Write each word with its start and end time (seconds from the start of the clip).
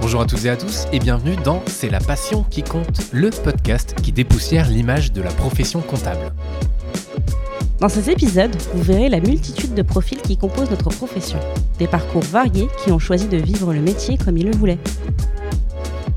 Bonjour 0.00 0.22
à 0.22 0.26
toutes 0.26 0.44
et 0.44 0.50
à 0.50 0.56
tous 0.56 0.86
et 0.92 0.98
bienvenue 0.98 1.36
dans 1.44 1.62
C'est 1.66 1.88
la 1.88 2.00
passion 2.00 2.44
qui 2.50 2.62
compte, 2.62 3.12
le 3.12 3.30
podcast 3.30 3.94
qui 4.02 4.12
dépoussière 4.12 4.68
l'image 4.68 5.12
de 5.12 5.22
la 5.22 5.30
profession 5.30 5.80
comptable. 5.80 6.32
Dans 7.78 7.88
ces 7.88 8.10
épisodes, 8.10 8.54
vous 8.74 8.82
verrez 8.82 9.08
la 9.08 9.20
multitude 9.20 9.74
de 9.74 9.82
profils 9.82 10.20
qui 10.20 10.36
composent 10.36 10.70
notre 10.70 10.90
profession. 10.90 11.38
Des 11.78 11.86
parcours 11.86 12.22
variés 12.22 12.68
qui 12.82 12.92
ont 12.92 12.98
choisi 12.98 13.26
de 13.28 13.38
vivre 13.38 13.72
le 13.72 13.80
métier 13.80 14.18
comme 14.18 14.36
ils 14.36 14.46
le 14.46 14.56
voulaient. 14.56 14.78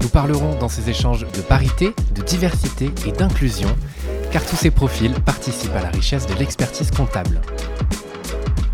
Nous 0.04 0.09
parlerons 0.09 0.59
dans 0.59 0.67
ces 0.67 0.89
échanges 0.89 1.21
de 1.21 1.41
parité, 1.41 1.93
de 2.13 2.21
diversité 2.21 2.91
et 3.07 3.13
d'inclusion, 3.13 3.69
car 4.33 4.45
tous 4.45 4.57
ces 4.57 4.69
profils 4.69 5.14
participent 5.14 5.75
à 5.78 5.82
la 5.82 5.89
richesse 5.89 6.28
de 6.28 6.33
l'expertise 6.33 6.91
comptable. 6.91 7.39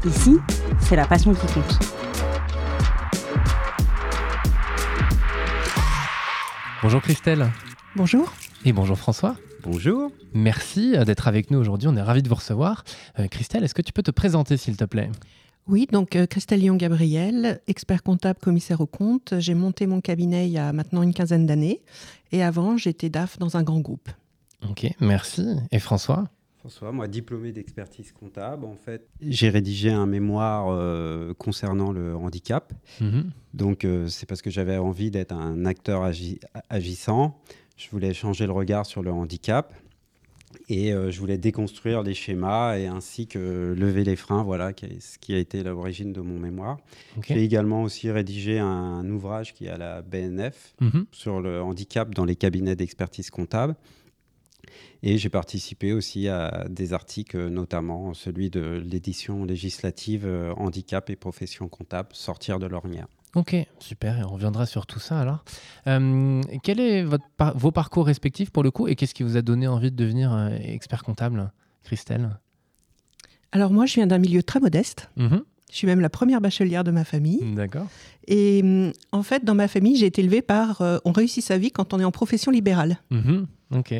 Ici, 0.04 0.38
c'est 0.80 0.96
la 0.96 1.06
passion 1.06 1.36
qui 1.36 1.46
compte. 1.54 1.80
Bonjour 6.82 7.02
Christelle. 7.04 7.52
Bonjour. 7.96 8.34
Et 8.66 8.74
bonjour 8.74 8.98
François. 8.98 9.36
Bonjour. 9.62 10.12
Merci 10.34 10.96
d'être 11.06 11.28
avec 11.28 11.52
nous 11.52 11.60
aujourd'hui. 11.60 11.88
On 11.90 11.96
est 11.96 12.02
ravis 12.02 12.24
de 12.24 12.30
vous 12.30 12.36
recevoir. 12.36 12.84
Euh, 13.20 13.28
Christelle, 13.28 13.64
est-ce 13.64 13.76
que 13.76 13.84
tu 13.84 13.94
peux 13.94 14.02
te 14.02 14.12
présenter 14.12 14.58
s'il 14.58 14.78
te 14.78 14.86
plaît? 14.86 15.12
Oui, 15.70 15.88
donc 15.92 16.16
euh, 16.16 16.26
Christelle 16.26 16.62
Lyon-Gabriel, 16.62 17.62
expert 17.68 18.02
comptable, 18.02 18.40
commissaire 18.40 18.82
aux 18.82 18.88
comptes. 18.88 19.36
J'ai 19.38 19.54
monté 19.54 19.86
mon 19.86 20.02
cabinet 20.02 20.48
il 20.48 20.52
y 20.52 20.58
a 20.58 20.74
maintenant 20.74 21.04
une 21.04 21.14
quinzaine 21.14 21.46
d'années. 21.46 21.82
Et 22.32 22.42
avant, 22.42 22.76
j'étais 22.76 23.10
DAF 23.10 23.38
dans 23.38 23.56
un 23.56 23.62
grand 23.62 23.80
groupe. 23.80 24.10
Ok, 24.68 24.88
merci. 25.00 25.46
Et 25.72 25.78
François? 25.80 26.28
François, 26.58 26.92
moi 26.92 27.08
diplômé 27.08 27.52
d'expertise 27.52 28.12
comptable, 28.12 28.66
en 28.66 28.76
fait, 28.76 29.08
j'ai 29.22 29.50
rédigé 29.50 29.92
un 29.92 30.06
mémoire 30.08 30.68
euh, 30.70 31.34
concernant 31.36 31.92
le 31.92 32.16
handicap. 32.16 32.74
Mhm. 33.00 33.30
Donc 33.54 33.86
euh, 33.86 34.08
c'est 34.08 34.26
parce 34.26 34.42
que 34.42 34.50
j'avais 34.50 34.78
envie 34.78 35.12
d'être 35.12 35.32
un 35.34 35.66
acteur 35.66 36.04
agi- 36.04 36.40
agissant. 36.70 37.40
Je 37.78 37.90
voulais 37.92 38.14
changer 38.14 38.46
le 38.46 38.52
regard 38.52 38.86
sur 38.86 39.02
le 39.04 39.12
handicap 39.12 39.74
et 40.70 40.94
euh, 40.94 41.10
je 41.12 41.20
voulais 41.20 41.38
déconstruire 41.38 42.04
les 42.04 42.14
schémas 42.14 42.78
et 42.78 42.86
ainsi 42.88 43.28
que 43.28 43.74
lever 43.78 44.04
les 44.04 44.16
freins. 44.16 44.44
Voilà, 44.44 44.72
qui 44.72 44.86
est- 44.86 45.00
ce 45.02 45.18
qui 45.18 45.34
a 45.34 45.38
été 45.38 45.64
l'origine 45.64 46.14
de 46.14 46.22
mon 46.22 46.40
mémoire. 46.40 46.78
J'ai 47.28 47.44
également 47.44 47.84
aussi 47.84 48.10
rédigé 48.12 48.60
un 48.60 49.10
ouvrage 49.10 49.54
qui 49.54 49.66
est 49.66 49.70
à 49.70 49.78
la 49.78 50.02
BNF 50.02 50.76
Mhm. 50.80 51.06
sur 51.12 51.42
le 51.42 51.62
handicap 51.62 52.14
dans 52.14 52.26
les 52.26 52.36
cabinets 52.36 52.76
d'expertise 52.76 53.30
comptable. 53.30 53.76
Et 55.02 55.18
j'ai 55.18 55.30
participé 55.30 55.94
aussi 55.94 56.28
à 56.28 56.66
des 56.70 56.94
articles, 56.94 57.48
notamment 57.48 58.14
celui 58.14 58.50
de 58.50 58.84
l'édition 58.86 59.46
législative 59.46 60.26
euh, 60.26 60.54
Handicap 60.58 61.10
et 61.10 61.16
profession 61.16 61.70
comptable, 61.70 62.10
sortir 62.14 62.60
de 62.60 62.68
l'ornière. 62.68 63.08
Ok, 63.36 63.56
super, 63.80 64.18
et 64.20 64.24
on 64.24 64.30
reviendra 64.30 64.66
sur 64.66 64.86
tout 64.88 65.00
ça 65.00 65.20
alors. 65.20 65.44
Euh, 65.88 66.42
quel 66.64 66.80
est 66.80 67.04
votre 67.04 67.26
par- 67.38 67.56
vos 67.58 67.72
parcours 67.72 68.06
respectifs 68.08 68.50
pour 68.50 68.64
le 68.64 68.72
coup 68.72 68.88
et 68.88 68.96
qu'est-ce 68.96 69.14
qui 69.14 69.22
vous 69.24 69.38
a 69.38 69.42
donné 69.44 69.68
envie 69.68 69.92
de 69.92 69.96
devenir 69.96 70.34
euh, 70.34 70.50
expert 70.64 71.04
comptable, 71.04 71.52
Christelle? 71.84 72.30
Alors 73.52 73.72
moi, 73.72 73.86
je 73.86 73.96
viens 73.96 74.08
d'un 74.08 74.18
milieu 74.18 74.44
très 74.44 74.60
modeste. 74.60 75.10
Mhm. 75.16 75.42
Je 75.72 75.76
suis 75.76 75.86
même 75.86 76.00
la 76.00 76.10
première 76.10 76.42
bachelière 76.42 76.84
de 76.84 76.90
ma 76.90 77.04
famille. 77.04 77.40
D'accord. 77.56 77.86
Et 78.28 78.62
hum, 78.64 78.92
en 79.12 79.22
fait, 79.22 79.46
dans 79.46 79.54
ma 79.56 79.68
famille, 79.68 79.96
j'ai 79.96 80.08
été 80.08 80.22
élevée 80.22 80.42
par 80.42 80.82
euh, 80.82 80.98
on 81.06 81.12
réussit 81.12 81.44
sa 81.44 81.60
vie 81.60 81.70
quand 81.72 81.94
on 81.94 82.00
est 82.00 82.04
en 82.04 82.12
profession 82.12 82.52
libérale. 82.52 82.98
Mhm. 83.12 83.46
Ok. 83.76 83.94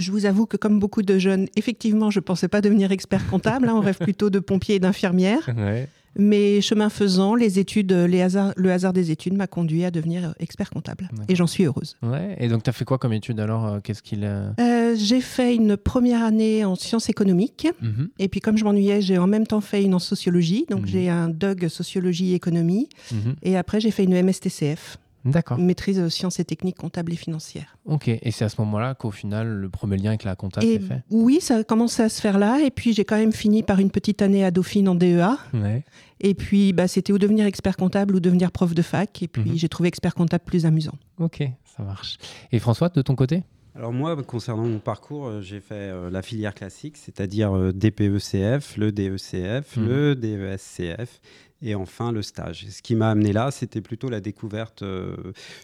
Je 0.00 0.10
vous 0.10 0.26
avoue 0.26 0.46
que 0.46 0.56
comme 0.56 0.80
beaucoup 0.80 1.02
de 1.02 1.18
jeunes, 1.18 1.46
effectivement, 1.54 2.10
je 2.10 2.18
ne 2.18 2.24
pensais 2.24 2.48
pas 2.48 2.60
devenir 2.60 2.90
expert 2.90 3.24
comptable. 3.30 3.68
hein, 3.68 3.74
on 3.76 3.80
rêve 3.80 3.98
plutôt 3.98 4.28
de 4.28 4.40
pompier 4.40 4.74
et 4.74 4.78
d'infirmière. 4.80 5.48
Ouais. 5.56 5.88
Mais 6.16 6.60
chemin 6.60 6.88
faisant, 6.90 7.34
les 7.34 7.58
études, 7.58 7.92
les 7.92 8.22
hasards, 8.22 8.52
le 8.56 8.70
hasard 8.70 8.92
des 8.92 9.10
études 9.10 9.34
m'a 9.34 9.46
conduit 9.46 9.84
à 9.84 9.90
devenir 9.90 10.28
euh, 10.28 10.32
expert 10.38 10.70
comptable. 10.70 11.08
Et 11.28 11.34
j'en 11.34 11.46
suis 11.46 11.64
heureuse. 11.64 11.96
Ouais. 12.02 12.36
Et 12.38 12.48
donc, 12.48 12.62
tu 12.62 12.70
as 12.70 12.72
fait 12.72 12.84
quoi 12.84 12.98
comme 12.98 13.12
étude 13.12 13.40
alors 13.40 13.66
euh, 13.66 13.80
Qu'est-ce 13.82 14.02
qu'il. 14.02 14.20
euh, 14.24 14.50
Euh, 14.60 14.94
j'ai 14.96 15.20
fait 15.20 15.54
une 15.54 15.76
première 15.76 16.22
année 16.22 16.64
en 16.64 16.74
sciences 16.76 17.08
économiques. 17.08 17.66
mhm. 17.82 18.08
Et 18.18 18.28
puis 18.28 18.40
comme 18.40 18.56
je 18.56 18.64
m'ennuyais, 18.64 19.00
j'ai 19.00 19.18
en 19.18 19.26
même 19.26 19.46
temps 19.46 19.60
fait 19.60 19.82
une 19.82 19.94
en 19.94 19.98
sociologie. 19.98 20.66
Donc 20.70 20.82
Mhm. 20.82 20.86
j'ai 20.86 21.08
un 21.08 21.28
DUG 21.28 21.68
sociologie 21.68 22.34
économie. 22.34 22.88
Mhm. 23.12 23.34
Et 23.42 23.56
après 23.56 23.80
j'ai 23.80 23.90
fait 23.90 24.04
une 24.04 24.14
MSTCF, 24.14 24.98
D'accord. 25.24 25.58
maîtrise 25.58 25.98
euh, 25.98 26.08
sciences 26.08 26.38
et 26.40 26.44
techniques 26.44 26.76
comptables 26.76 27.12
et 27.12 27.16
financières. 27.16 27.76
Ok. 27.86 28.08
Et 28.08 28.30
c'est 28.30 28.44
à 28.44 28.48
ce 28.48 28.60
moment-là 28.60 28.94
qu'au 28.94 29.10
final, 29.10 29.48
le 29.48 29.68
premier 29.70 29.96
lien 29.96 30.10
avec 30.10 30.24
la 30.24 30.36
compta 30.36 30.60
s'est 30.60 30.78
fait? 30.78 31.02
oui, 31.10 31.38
ça 31.40 31.56
a 31.56 31.64
commencé 31.64 32.02
à 32.02 32.08
se 32.08 32.20
faire 32.20 32.38
là. 32.38 32.60
Et 32.64 32.70
puis 32.70 32.92
j'ai 32.92 33.04
quand 33.04 33.16
même 33.16 33.32
fini 33.32 33.62
par 33.62 33.78
une 33.78 33.90
petite 33.90 34.20
année 34.22 34.44
à 34.44 34.50
Dauphine 34.50 34.88
en 34.88 34.94
DEA. 34.94 35.38
Ouais. 35.54 35.84
Et 36.20 36.34
puis 36.34 36.72
bah, 36.72 36.88
c'était 36.88 37.12
ou 37.12 37.18
devenir 37.18 37.46
expert 37.46 37.76
comptable 37.76 38.14
ou 38.16 38.20
devenir 38.20 38.50
prof 38.52 38.74
de 38.74 38.82
fac. 38.82 39.22
Et 39.22 39.28
puis 39.28 39.50
Mhm. 39.50 39.56
j'ai 39.56 39.68
trouvé 39.68 39.88
expert 39.88 40.14
comptable 40.14 40.44
plus 40.44 40.66
amusant. 40.66 40.94
Ok, 41.18 41.42
ça 41.76 41.82
marche. 41.82 42.18
Et 42.52 42.58
François, 42.58 42.88
de 42.90 43.00
ton 43.02 43.14
côté? 43.14 43.44
Alors 43.76 43.92
moi, 43.92 44.14
concernant 44.22 44.66
mon 44.66 44.78
parcours, 44.78 45.26
euh, 45.26 45.40
j'ai 45.40 45.58
fait 45.60 45.74
euh, 45.74 46.08
la 46.08 46.22
filière 46.22 46.54
classique, 46.54 46.96
c'est-à-dire 46.96 47.52
euh, 47.56 47.72
DPECF, 47.72 48.76
le 48.76 48.92
DECF, 48.92 49.76
Mhm. 49.76 49.86
le 49.88 50.14
DESCF 50.14 51.20
et 51.60 51.74
enfin 51.74 52.12
le 52.12 52.22
stage. 52.22 52.66
Ce 52.68 52.82
qui 52.82 52.94
m'a 52.94 53.10
amené 53.10 53.32
là, 53.32 53.50
c'était 53.50 53.80
plutôt 53.80 54.08
la 54.10 54.20
découverte. 54.20 54.82
euh, 54.82 55.16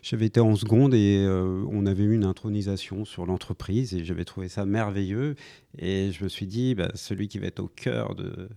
j'avais 0.03 0.27
été 0.27 0.41
en 0.41 0.57
seconde 0.57 0.93
et 0.95 1.25
on 1.71 1.87
avait 1.87 2.03
eu 2.03 2.15
une 2.15 2.25
intronisation 2.25 3.05
sur 3.05 3.27
l'entreprise 3.27 3.95
et 3.95 4.05
j'avais 4.05 4.25
trouvé 4.25 4.49
ça 4.49 4.65
merveilleux. 4.67 5.37
Et 5.79 6.11
je 6.11 6.25
me 6.25 6.29
suis 6.29 6.47
dit, 6.49 6.75
bah, 6.75 6.91
celui 6.95 7.29
qui 7.29 7.39
va 7.39 7.47
être 7.47 7.61
au 7.61 7.69
cœur 7.69 8.17
de, 8.17 8.49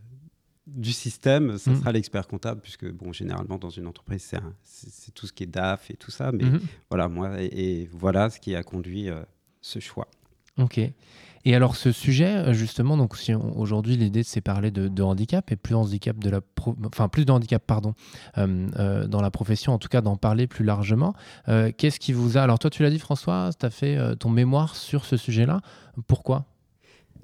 du 0.65 0.93
système, 0.93 1.59
ça 1.59 1.69
Mhm. 1.71 1.79
sera 1.79 1.91
l'expert 1.91 2.27
comptable, 2.27 2.61
puisque 2.61 2.89
bon, 2.91 3.11
généralement 3.13 3.59
dans 3.59 3.69
une 3.69 3.85
entreprise, 3.85 4.23
c'est, 4.23 4.37
un- 4.37 4.55
c'est- 4.63 4.89
c'est 4.89 5.11
tout 5.13 5.27
ce 5.27 5.33
qui 5.33 5.43
est 5.43 5.47
DAF 5.47 5.91
et 5.91 5.95
tout 5.95 6.09
ça. 6.11 6.31
Mais 6.31 6.45
Mhm. 6.45 6.59
voilà, 6.89 7.07
moi, 7.07 7.39
et, 7.39 7.81
et 7.81 7.89
voilà 7.91 8.31
ce 8.31 8.39
qui 8.39 8.55
a 8.55 8.63
conduit 8.63 9.09
euh, 9.09 9.21
ce 9.63 9.79
choix. 9.79 10.07
Ok. 10.59 10.79
Et 11.46 11.56
alors 11.56 11.75
ce 11.75 11.91
sujet, 11.91 12.35
euh, 12.35 12.53
justement, 12.53 12.96
donc 12.96 13.16
aujourd'hui 13.56 13.97
l'idée 13.97 14.24
c'est 14.24 14.40
parler 14.40 14.72
de, 14.72 15.01
handicap 15.01 15.51
et 15.51 15.56
plus 15.56 15.75
handicap 15.75 16.18
de 16.18 16.29
la, 16.29 16.40
pro- 16.41 16.75
enfin 16.85 17.09
plus 17.09 17.25
de 17.25 17.31
handicap 17.31 17.69
euh, 18.38 18.68
euh, 18.78 19.07
dans 19.07 19.22
la 19.22 19.31
profession, 19.31 19.74
en 19.74 19.78
tout 19.79 19.90
cas 19.90 20.01
d'en 20.01 20.16
parler 20.16 20.47
plus 20.47 20.63
largement. 20.63 21.13
Qu'est-ce 21.47 22.00
qui 22.00 22.13
vous 22.13 22.38
a 22.38 22.41
Alors 22.44 22.59
toi 22.59 22.69
tu 22.69 22.84
l'as 22.84 22.91
dit 22.91 23.00
François, 23.00 23.50
tu 23.59 23.66
as 23.66 23.69
fait 23.69 23.97
ton 24.18 24.29
mémoire 24.29 24.75
sur 24.75 25.03
ce 25.06 25.18
sujet-là. 25.18 25.62
Pourquoi? 26.07 26.45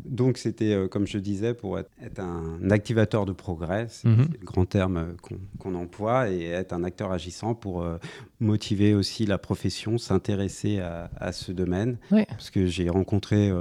Donc 0.05 0.37
c'était, 0.37 0.73
euh, 0.73 0.87
comme 0.87 1.05
je 1.07 1.17
disais, 1.17 1.53
pour 1.53 1.77
être, 1.79 1.89
être 2.01 2.19
un 2.19 2.71
activateur 2.71 3.25
de 3.25 3.31
progrès, 3.33 3.87
c'est 3.89 4.07
Mhm. 4.07 4.27
le 4.39 4.45
grand 4.45 4.65
terme 4.65 4.97
euh, 4.97 5.13
qu'on 5.59 5.75
emploie, 5.75 6.29
et 6.29 6.45
être 6.45 6.73
un 6.73 6.83
acteur 6.83 7.11
agissant 7.11 7.53
pour 7.55 7.81
euh, 7.83 7.97
motiver 8.39 8.93
aussi 8.93 9.25
la 9.25 9.37
profession, 9.37 9.97
s'intéresser 9.97 10.79
à, 10.79 11.09
à 11.17 11.31
ce 11.31 11.51
domaine. 11.51 11.97
Parce 12.27 12.49
que 12.49 12.65
j'ai 12.67 12.89
rencontré, 12.89 13.51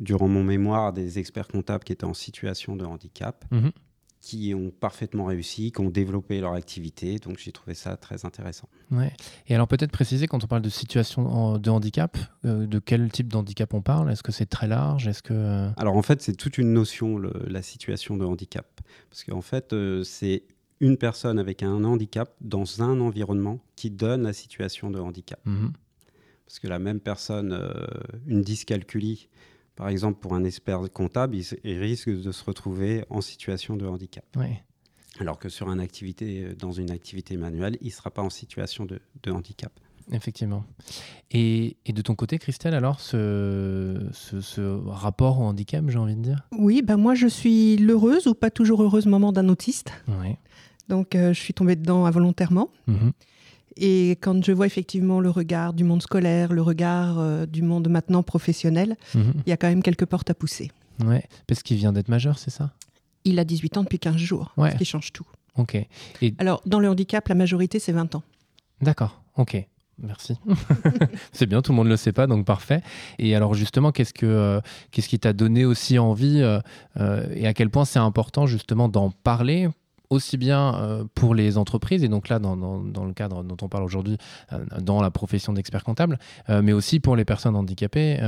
durant 0.00 0.28
mon 0.28 0.42
mémoire, 0.42 0.92
des 0.92 1.18
experts 1.18 1.48
comptables 1.48 1.84
qui 1.84 1.92
étaient 1.92 2.04
en 2.04 2.14
situation 2.14 2.76
de 2.76 2.84
handicap, 2.84 3.44
Mhm. 3.50 3.70
Qui 4.22 4.54
ont 4.54 4.70
parfaitement 4.70 5.24
réussi, 5.24 5.72
qui 5.72 5.80
ont 5.80 5.90
développé 5.90 6.40
leur 6.40 6.52
activité, 6.54 7.18
donc 7.18 7.38
j'ai 7.38 7.50
trouvé 7.50 7.74
ça 7.74 7.96
très 7.96 8.24
intéressant. 8.24 8.68
Ouais. 8.92 9.12
Et 9.48 9.54
alors 9.56 9.66
peut-être 9.66 9.90
préciser 9.90 10.28
quand 10.28 10.44
on 10.44 10.46
parle 10.46 10.62
de 10.62 10.68
situation 10.70 11.58
de 11.58 11.70
handicap, 11.70 12.16
euh, 12.44 12.66
de 12.68 12.78
quel 12.78 13.10
type 13.10 13.26
d'handicap 13.28 13.74
on 13.74 13.82
parle? 13.82 14.12
Est-ce 14.12 14.22
que 14.22 14.30
c'est 14.30 14.46
très 14.46 14.68
large? 14.68 15.08
Est-ce 15.08 15.24
que 15.24 15.34
euh, 15.34 15.68
Alors 15.76 15.96
en 15.96 16.02
fait, 16.02 16.22
c'est 16.22 16.34
toute 16.36 16.56
une 16.56 16.72
notion, 16.72 17.18
le- 17.18 17.32
la 17.48 17.62
situation 17.62 18.16
de 18.16 18.24
handicap. 18.24 18.80
Parce 19.10 19.24
qu'en 19.24 19.42
fait, 19.42 19.72
euh, 19.72 20.04
c'est 20.04 20.44
une 20.78 20.98
personne 20.98 21.40
avec 21.40 21.64
un 21.64 21.82
handicap 21.82 22.32
dans 22.40 22.80
un 22.80 23.00
environnement 23.00 23.58
qui 23.74 23.90
donne 23.90 24.22
la 24.22 24.32
situation 24.32 24.90
de 24.92 25.00
handicap. 25.00 25.40
mhm. 25.46 25.72
Parce 26.46 26.60
que 26.60 26.68
la 26.68 26.78
même 26.78 27.00
personne, 27.00 27.52
euh, 27.54 27.72
une 28.26 28.42
dyscalculie, 28.42 29.28
par 29.76 29.88
exemple 29.88 30.20
pour 30.20 30.34
un 30.34 30.44
expert 30.44 30.80
comptable, 30.92 31.36
il, 31.36 31.78
risque 31.78 32.10
de 32.10 32.32
se 32.32 32.44
retrouver 32.44 33.04
en 33.10 33.20
situation 33.20 33.76
de 33.76 33.86
handicap. 33.86 34.24
Ouais. 34.36 34.62
Alors 35.20 35.38
que 35.38 35.48
sur 35.48 35.70
une 35.70 35.80
activité, 35.80 36.44
euh, 36.44 36.54
dans 36.54 36.72
une 36.72 36.90
activité 36.90 37.36
manuelle, 37.36 37.76
il 37.80 37.88
ne 37.88 37.92
sera 37.92 38.10
pas 38.10 38.22
en 38.22 38.30
situation 38.30 38.86
de, 38.86 39.00
de 39.22 39.30
handicap. 39.30 39.72
Effectivement. 40.10 40.64
Et, 41.30 41.76
et 41.86 41.92
de 41.92 42.02
ton 42.02 42.14
côté, 42.14 42.38
Christelle, 42.38 42.74
alors, 42.74 43.00
ce, 43.00 44.08
ce, 44.12 44.40
ce 44.40 44.60
rapport 44.60 45.38
au 45.40 45.44
handicap, 45.44 45.84
j'ai 45.88 45.98
envie 45.98 46.16
de 46.16 46.22
dire? 46.22 46.48
Oui, 46.52 46.82
ben 46.82 46.96
moi 46.96 47.14
je 47.14 47.26
suis 47.26 47.76
l'heureuse 47.76 48.26
ou 48.26 48.34
pas 48.34 48.50
toujours 48.50 48.82
heureuse 48.82 49.06
maman 49.06 49.32
d'un 49.32 49.48
autiste. 49.48 49.92
Oui. 50.08 50.36
Donc 50.88 51.14
euh, 51.14 51.32
je 51.32 51.40
suis 51.40 51.54
tombée 51.54 51.76
dedans 51.76 52.04
involontairement. 52.06 52.70
Mhm. 52.86 53.12
Et 53.76 54.12
quand 54.20 54.44
je 54.44 54.52
vois 54.52 54.66
effectivement 54.66 55.20
le 55.20 55.30
regard 55.30 55.72
du 55.72 55.84
monde 55.84 56.02
scolaire, 56.02 56.52
le 56.52 56.62
regard 56.62 57.18
euh, 57.18 57.46
du 57.46 57.62
monde 57.62 57.88
maintenant 57.88 58.22
professionnel, 58.22 58.96
Mhm. 59.14 59.32
il 59.46 59.50
y 59.50 59.52
a 59.52 59.56
quand 59.56 59.68
même 59.68 59.82
quelques 59.82 60.06
portes 60.06 60.30
à 60.30 60.34
pousser. 60.34 60.70
Ouais. 61.04 61.24
Parce 61.46 61.62
qu'il 61.62 61.76
vient 61.78 61.92
d'être 61.92 62.08
majeur, 62.08 62.38
c'est 62.38 62.50
ça? 62.50 62.70
Il 63.24 63.38
a 63.38 63.44
18 63.44 63.76
ans 63.78 63.82
depuis 63.82 63.98
15 63.98 64.16
jours, 64.16 64.52
Ouais. 64.56 64.72
ce 64.72 64.76
qui 64.76 64.84
change 64.84 65.12
tout. 65.12 65.26
Ok. 65.56 65.76
Alors, 66.38 66.62
dans 66.66 66.80
le 66.80 66.88
handicap, 66.88 67.28
la 67.28 67.34
majorité, 67.34 67.78
c'est 67.78 67.92
20 67.92 68.14
ans. 68.14 68.22
D'accord. 68.80 69.22
Ok. 69.36 69.66
Merci. 69.98 70.36
c'est 71.32 71.46
bien, 71.46 71.62
tout 71.62 71.72
le 71.72 71.76
monde 71.76 71.86
ne 71.86 71.92
le 71.92 71.96
sait 71.96 72.12
pas, 72.12 72.26
donc 72.26 72.44
parfait. 72.46 72.82
Et 73.18 73.36
alors 73.36 73.54
justement, 73.54 73.92
qu'est-ce, 73.92 74.14
que, 74.14 74.26
euh, 74.26 74.60
qu'est-ce 74.90 75.08
qui 75.08 75.18
t'a 75.18 75.32
donné 75.32 75.64
aussi 75.64 75.98
envie 75.98 76.40
euh, 76.40 76.58
euh, 76.98 77.26
et 77.34 77.46
à 77.46 77.52
quel 77.54 77.70
point 77.70 77.84
c'est 77.84 77.98
important 77.98 78.46
justement 78.46 78.88
d'en 78.88 79.10
parler? 79.10 79.68
Aussi 80.12 80.36
bien 80.36 81.06
pour 81.14 81.34
les 81.34 81.58
entreprises, 81.58 82.04
et 82.04 82.08
donc 82.08 82.28
là, 82.28 82.38
dans, 82.38 82.54
le 82.56 83.12
cadre 83.12 83.42
dont 83.42 83.56
on 83.62 83.68
parle 83.68 83.84
aujourd'hui, 83.84 84.18
dans 84.80 85.00
la 85.00 85.10
profession 85.10 85.52
d'expert 85.52 85.84
comptable, 85.84 86.18
mais 86.48 86.72
aussi 86.72 87.00
pour 87.00 87.16
les 87.16 87.24
personnes 87.24 87.56
handicapées. 87.56 88.18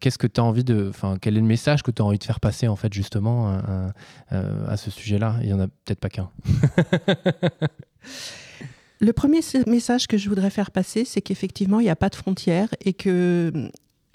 qu'est-ce 0.00 0.18
que 0.18 0.26
tu 0.26 0.40
as 0.40 0.44
envie 0.44 0.64
de. 0.64 0.86
Enfin, 0.88 1.16
quel 1.20 1.36
est 1.36 1.40
le 1.40 1.46
message 1.46 1.82
que 1.82 1.90
tu 1.90 2.02
as 2.02 2.04
envie 2.04 2.18
de 2.18 2.24
faire 2.24 2.40
passer, 2.40 2.68
en 2.68 2.76
fait, 2.76 2.92
justement, 2.92 3.60
à 4.30 4.76
ce 4.76 4.90
sujet-là? 4.90 5.36
Il 5.42 5.46
n'y 5.46 5.52
en 5.52 5.60
a 5.60 5.66
peut-être 5.66 6.00
pas 6.00 6.08
qu'un. 6.08 6.30
Le 9.02 9.14
premier 9.14 9.40
message 9.66 10.06
que 10.06 10.18
je 10.18 10.28
voudrais 10.28 10.50
faire 10.50 10.70
passer, 10.70 11.06
c'est 11.06 11.22
qu'effectivement, 11.22 11.80
il 11.80 11.84
n'y 11.84 11.90
a 11.90 11.96
pas 11.96 12.10
de 12.10 12.16
frontières 12.16 12.68
et 12.84 12.92
que 12.92 13.70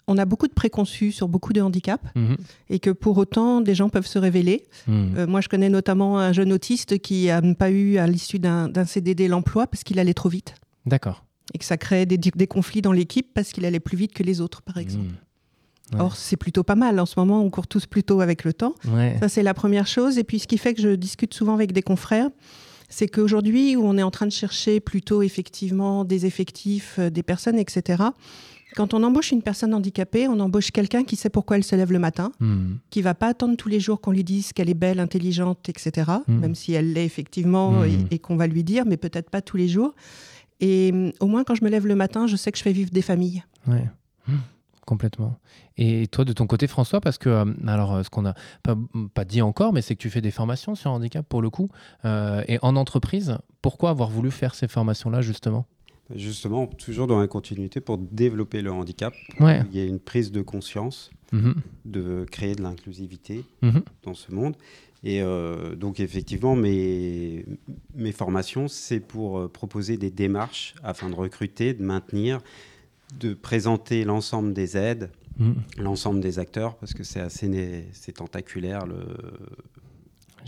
on 0.08 0.18
a 0.18 0.26
beaucoup 0.26 0.48
de 0.48 0.54
préconçus 0.54 1.12
sur 1.12 1.28
beaucoup 1.28 1.54
de 1.54 1.62
handicaps 1.62 2.04
mhm. 2.16 2.38
et 2.70 2.80
que 2.80 2.90
pour 2.90 3.18
autant, 3.18 3.62
des 3.62 3.76
gens 3.76 3.90
peuvent 3.90 4.08
se 4.08 4.20
révéler. 4.20 4.66
Mhm. 4.88 5.14
Euh, 5.18 5.28
moi, 5.28 5.42
je 5.42 5.50
connais 5.50 5.70
notamment 5.70 6.20
un 6.20 6.34
jeune 6.34 6.54
autiste 6.54 7.00
qui 7.00 7.26
n'a 7.28 7.42
pas 7.56 7.72
eu, 7.72 7.98
à 7.98 8.08
l'issue 8.08 8.40
d'un 8.40 8.86
CDD, 8.86 9.28
l'emploi 9.28 9.68
parce 9.68 9.84
qu'il 9.84 10.00
allait 10.00 10.14
trop 10.14 10.30
vite. 10.30 10.56
D'accord. 10.86 11.24
Et 11.54 11.58
que 11.58 11.66
ça 11.66 11.78
crée 11.78 12.06
des, 12.06 12.18
des 12.18 12.48
conflits 12.48 12.82
dans 12.82 12.92
l'équipe 12.92 13.34
parce 13.34 13.52
qu'il 13.52 13.66
allait 13.66 13.80
plus 13.80 13.98
vite 13.98 14.14
que 14.14 14.24
les 14.24 14.42
autres, 14.42 14.62
par 14.62 14.78
exemple. 14.78 15.06
Mhm. 15.94 16.00
Or, 16.00 16.16
c'est 16.16 16.38
plutôt 16.38 16.64
pas 16.64 16.76
mal. 16.76 17.00
En 17.00 17.06
ce 17.06 17.20
moment, 17.20 17.44
on 17.44 17.50
court 17.50 17.68
tous 17.68 17.86
plutôt 17.86 18.22
avec 18.22 18.44
le 18.44 18.54
temps. 18.54 18.74
Ça, 19.20 19.30
c'est 19.30 19.44
la 19.44 19.54
première 19.54 19.88
chose. 19.88 20.18
Et 20.18 20.24
puis, 20.24 20.40
ce 20.40 20.48
qui 20.48 20.58
fait 20.58 20.74
que 20.74 20.82
je 20.82 20.90
discute 20.90 21.34
souvent 21.34 21.54
avec 21.54 21.74
des 21.74 21.84
confrères, 21.84 22.30
c'est 22.90 23.08
qu'aujourd'hui, 23.08 23.76
où 23.76 23.84
on 23.84 23.98
est 23.98 24.04
en 24.04 24.12
train 24.12 24.26
de 24.26 24.32
chercher 24.32 24.80
plutôt 24.80 25.22
effectivement 25.22 26.06
des 26.06 26.26
effectifs, 26.26 26.96
euh, 27.00 27.10
des 27.10 27.24
personnes, 27.24 27.58
etc., 27.58 28.04
quand 28.76 28.94
on 28.94 29.04
embauche 29.04 29.32
une 29.32 29.42
personne 29.42 29.74
handicapée, 29.74 30.28
on 30.28 30.40
embauche 30.40 30.72
quelqu'un 30.72 31.04
qui 31.04 31.16
sait 31.16 31.30
pourquoi 31.30 31.58
elle 31.58 31.64
se 31.64 31.76
lève 31.76 31.92
le 31.92 32.00
matin, 32.00 32.32
qui 32.38 32.44
hmm. 32.46 32.80
qui 32.90 33.02
va 33.02 33.14
pas 33.14 33.28
attendre 33.28 33.56
tous 33.58 33.70
les 33.70 33.80
jours 33.80 34.02
qu'on 34.02 34.12
lui 34.12 34.24
dise 34.24 34.54
qu'elle 34.54 34.70
est 34.70 34.74
belle, 34.76 35.00
intelligente, 35.00 35.68
etc., 35.70 36.12
hmm. 36.28 36.40
même 36.40 36.56
si 36.56 36.74
elle 36.74 36.94
l'est 36.94 37.06
effectivement 37.06 37.72
hmm. 37.72 38.08
et, 38.12 38.20
qu'on 38.20 38.36
va 38.36 38.48
lui 38.48 38.64
dire, 38.64 38.86
mais 38.86 38.98
peut-être 38.98 39.30
pas 39.30 39.42
tous 39.42 39.58
les 39.58 39.68
jours. 39.68 39.96
Et 40.62 41.12
au 41.20 41.28
moins, 41.28 41.44
quand 41.44 41.56
je 41.56 41.64
me 41.64 41.70
lève 41.70 41.86
le 41.86 41.96
matin, 41.96 42.28
je 42.28 42.36
sais 42.36 42.52
que 42.52 42.58
je 42.58 42.64
fais 42.64 42.72
vivre 42.72 42.92
des 42.92 43.02
familles. 43.02 43.44
Ouais 43.68 43.86
complètement. 44.86 45.38
Et 45.78 46.08
toi, 46.08 46.24
de 46.24 46.32
ton 46.32 46.48
côté, 46.48 46.68
François, 46.68 47.02
parce 47.02 47.18
que, 47.18 47.30
euh, 47.30 47.46
alors, 47.68 47.96
euh, 47.96 48.04
ce 48.04 48.10
qu'on 48.10 48.22
n'a 48.22 48.36
pas, 48.64 48.76
pas, 49.14 49.26
dit 49.26 49.42
encore, 49.42 49.74
mais 49.74 49.82
c'est 49.82 49.96
que 49.96 50.02
tu 50.02 50.10
fais 50.10 50.22
des 50.22 50.32
formations 50.32 50.76
sur 50.76 50.92
handicap 50.92 51.28
pour 51.28 51.42
le 51.42 51.50
coup. 51.50 51.70
Euh, 52.06 52.44
et 52.48 52.60
en 52.62 52.76
entreprise, 52.76 53.38
pourquoi 53.62 53.90
avoir 53.90 54.10
voulu 54.10 54.32
faire 54.32 54.56
ces 54.56 54.68
formations-là, 54.68 55.22
justement? 55.22 55.66
Justement, 56.14 56.68
toujours 56.68 57.08
dans 57.08 57.20
la 57.20 57.28
continuité 57.28 57.82
pour 57.82 57.98
développer 57.98 58.62
le 58.62 58.72
handicap. 58.72 59.14
Il 59.40 59.66
y 59.74 59.82
a 59.82 59.86
une 59.86 60.00
prise 60.00 60.32
de 60.32 60.42
conscience 60.42 61.10
mm-hmm. 61.34 61.54
de 61.86 62.26
créer 62.30 62.54
de 62.54 62.62
l'inclusivité 62.62 63.44
mm-hmm. 63.64 63.82
dans 64.04 64.14
ce 64.14 64.32
monde. 64.32 64.56
Et 65.04 65.22
donc, 65.78 66.00
effectivement, 66.00 66.56
mes, 66.56 67.46
mes 67.94 68.12
formations, 68.12 68.68
c'est 68.68 69.00
pour 69.00 69.52
proposer 69.52 69.98
des 69.98 70.10
démarches 70.10 70.74
afin 70.84 71.10
de 71.10 71.16
recruter, 71.16 71.74
de 71.76 71.84
maintenir 71.84 72.40
de 73.20 73.34
présenter 73.34 74.04
l'ensemble 74.04 74.54
des 74.54 74.78
aides, 74.78 75.10
mm. 75.38 75.54
l'ensemble 75.80 76.20
des 76.20 76.40
acteurs, 76.40 76.76
parce 76.78 76.94
que 76.94 77.04
c'est 77.04 77.20
assez 77.20 77.88
c'est 77.94 78.14
tentaculaire, 78.14 78.86
le, 78.86 79.06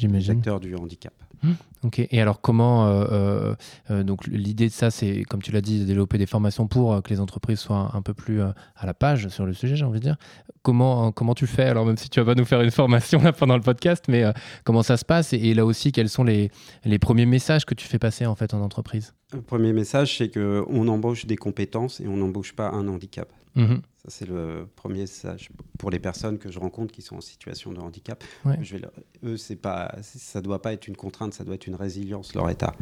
les 0.01 0.30
acteurs 0.30 0.59
du 0.59 0.75
handicap. 0.75 1.13
Mm. 1.44 1.51
Ok. 1.84 2.00
Et 2.12 2.22
alors, 2.22 2.42
comment 2.42 2.88
euh, 2.88 3.06
euh, 3.12 3.56
euh, 3.92 4.04
donc 4.04 4.25
l'idée 4.28 4.68
de 4.68 4.74
ça, 4.74 4.92
c'est 4.92 5.24
comme 5.24 5.42
tu 5.42 5.51
l'as 5.51 5.62
dit, 5.62 5.80
de 5.80 5.86
développer 5.86 6.18
des 6.18 6.25
formations 6.25 6.68
pour 6.68 7.01
que 7.04 7.10
les 7.10 7.19
entreprises 7.19 7.60
soient 7.60 7.92
un 7.94 8.01
peu 8.01 8.13
plus 8.13 8.42
à 8.42 8.54
la 8.86 8.94
page 8.94 9.28
sur 9.30 9.45
le 9.45 9.54
sujet, 9.54 9.75
j'ai 9.75 9.86
envie 9.86 10.00
de 10.00 10.06
dire. 10.06 10.18
Comment 10.63 11.12
comment 11.12 11.34
tu 11.34 11.48
fais? 11.48 11.66
Alors 11.66 11.86
même 11.86 11.98
si 11.98 12.10
tu 12.10 12.19
vas 12.19 12.25
pas 12.25 12.36
nous 12.36 12.45
faire 12.45 12.62
une 12.62 12.72
formation 12.72 13.22
là 13.22 13.31
pendant 13.31 13.56
le 13.56 13.62
podcast, 13.62 14.06
mais 14.10 14.24
comment 14.63 14.84
ça 14.84 14.98
se 14.98 15.06
passe? 15.06 15.34
Et, 15.34 15.54
là 15.54 15.66
aussi, 15.66 15.92
quels 15.92 16.10
sont 16.10 16.24
les, 16.24 16.51
les 16.84 17.00
premiers 17.00 17.25
messages 17.25 17.66
que 17.66 17.74
tu 17.74 17.88
fais 17.88 18.00
passer 18.00 18.25
en 18.25 18.36
fait 18.36 18.54
en 18.54 18.62
entreprise? 18.62 19.13
Le 19.33 19.42
premier 19.42 19.74
message, 19.74 20.18
c'est 20.18 20.30
que 20.30 20.66
on 20.68 20.88
embauche 20.88 21.25
des 21.25 21.38
compétences 21.38 22.00
et 22.00 22.07
on 22.07 22.18
n'embauche 22.18 22.54
pas 22.54 22.69
un 22.69 22.88
handicap. 22.88 23.30
Mm-hmm. 23.56 23.81
Ça, 24.07 24.19
c'est 24.19 24.27
le 24.27 24.68
premier 24.75 25.01
message 25.01 25.50
pour 25.77 25.89
les 25.89 26.00
personnes 26.00 26.38
que 26.38 26.50
je 26.50 26.59
rencontre 26.59 26.94
qui 26.94 27.01
sont 27.01 27.18
en 27.18 27.21
situation 27.21 27.74
de 27.74 27.80
handicap. 27.80 28.24
Je 28.62 28.77
vais 28.77 28.83
eux, 29.25 29.36
c'est 29.36 29.57
pas, 29.57 29.94
ça 30.01 30.42
doit 30.42 30.62
pas 30.62 30.71
être 30.71 30.88
une 30.88 30.95
contrainte, 30.95 31.33
ça 31.33 31.44
doit 31.44 31.56
être 31.56 31.68
une 31.68 31.75
résilience, 31.75 32.33
leur 32.33 32.50
état. 32.50 32.74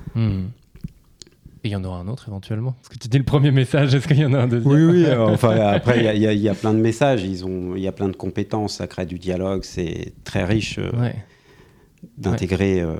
Et 1.66 1.70
il 1.70 1.72
y 1.72 1.76
en 1.76 1.84
aura 1.84 1.98
un 1.98 2.08
autre 2.08 2.26
éventuellement? 2.28 2.74
Parce 2.74 2.90
que 2.90 3.00
tu 3.00 3.08
dis 3.08 3.18
le 3.18 3.24
premier 3.24 3.50
message, 3.50 3.96
est-ce 3.96 4.08
qu'il 4.08 4.20
y 4.20 4.26
en 4.26 4.34
a 4.34 4.42
un 4.42 4.48
deuxième? 4.48 4.72
Oui, 4.72 4.84
oui. 4.84 5.12
enfin, 5.12 5.50
après, 5.62 6.16
il 6.16 6.22
y, 6.22 6.42
y, 6.42 6.50
a 6.50 6.54
plein 6.54 6.76
de 6.76 6.80
messages. 6.80 7.24
Il 7.24 7.80
y 7.80 7.88
a 7.88 7.92
plein 7.92 8.08
de 8.08 8.16
compétences. 8.16 8.76
Ça 8.76 8.86
crée 8.86 9.08
du 9.08 9.18
dialogue. 9.18 9.64
C'est 9.64 10.14
très 10.26 10.44
riche 10.44 10.78
euh, 10.78 10.92
d'intégrer 12.20 12.82
euh, 12.82 12.98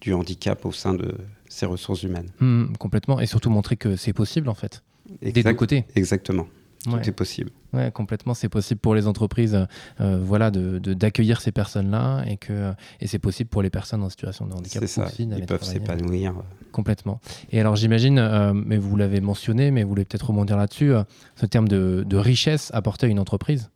du 0.00 0.14
handicap 0.14 0.64
au 0.66 0.70
sein 0.70 0.94
de 0.94 1.16
ces 1.48 1.66
ressources 1.66 2.04
humaines. 2.04 2.30
Mm, 2.38 2.74
complètement. 2.78 3.18
Et 3.18 3.26
surtout 3.26 3.50
montrer 3.50 3.76
que 3.76 3.96
c'est 3.96 4.12
possible 4.12 4.48
en 4.48 4.54
fait. 4.54 4.84
Des 5.20 5.42
deux 5.42 5.54
côtés. 5.54 5.84
Exactement. 5.96 6.46
Tout 6.90 7.08
est 7.08 7.12
possible. 7.12 7.50
Ouais, 7.72 7.90
complètement, 7.90 8.34
c'est 8.34 8.48
possible 8.48 8.80
pour 8.80 8.94
les 8.94 9.06
entreprises, 9.06 9.66
euh, 10.00 10.20
voilà, 10.22 10.50
de 10.50 10.78
d'accueillir 10.78 11.40
ces 11.40 11.52
personnes-là 11.52 12.24
et 12.26 12.36
que 12.36 12.72
et 13.00 13.06
c'est 13.06 13.18
possible 13.18 13.50
pour 13.50 13.62
les 13.62 13.70
personnes 13.70 14.02
en 14.02 14.08
situation 14.08 14.46
de 14.46 14.54
handicap 14.54 14.82
aussi. 14.82 15.00
Ils 15.18 15.46
peuvent 15.46 15.62
s'épanouir. 15.62 16.34
Complètement. 16.72 17.20
Et 17.50 17.60
alors 17.60 17.76
j'imagine, 17.76 18.18
euh, 18.18 18.52
mais 18.52 18.76
vous 18.76 18.96
l'avez 18.96 19.20
mentionné, 19.20 19.70
mais 19.70 19.82
vous 19.82 19.88
voulez 19.88 20.04
peut-être 20.04 20.26
rebondir 20.26 20.56
là-dessus, 20.56 20.92
euh, 20.92 21.04
ce 21.34 21.46
terme 21.46 21.68
de, 21.68 22.04
de, 22.06 22.16
richesse 22.16 22.70
apportée 22.74 23.06
à 23.06 23.08
une 23.08 23.18
entreprise 23.18 23.70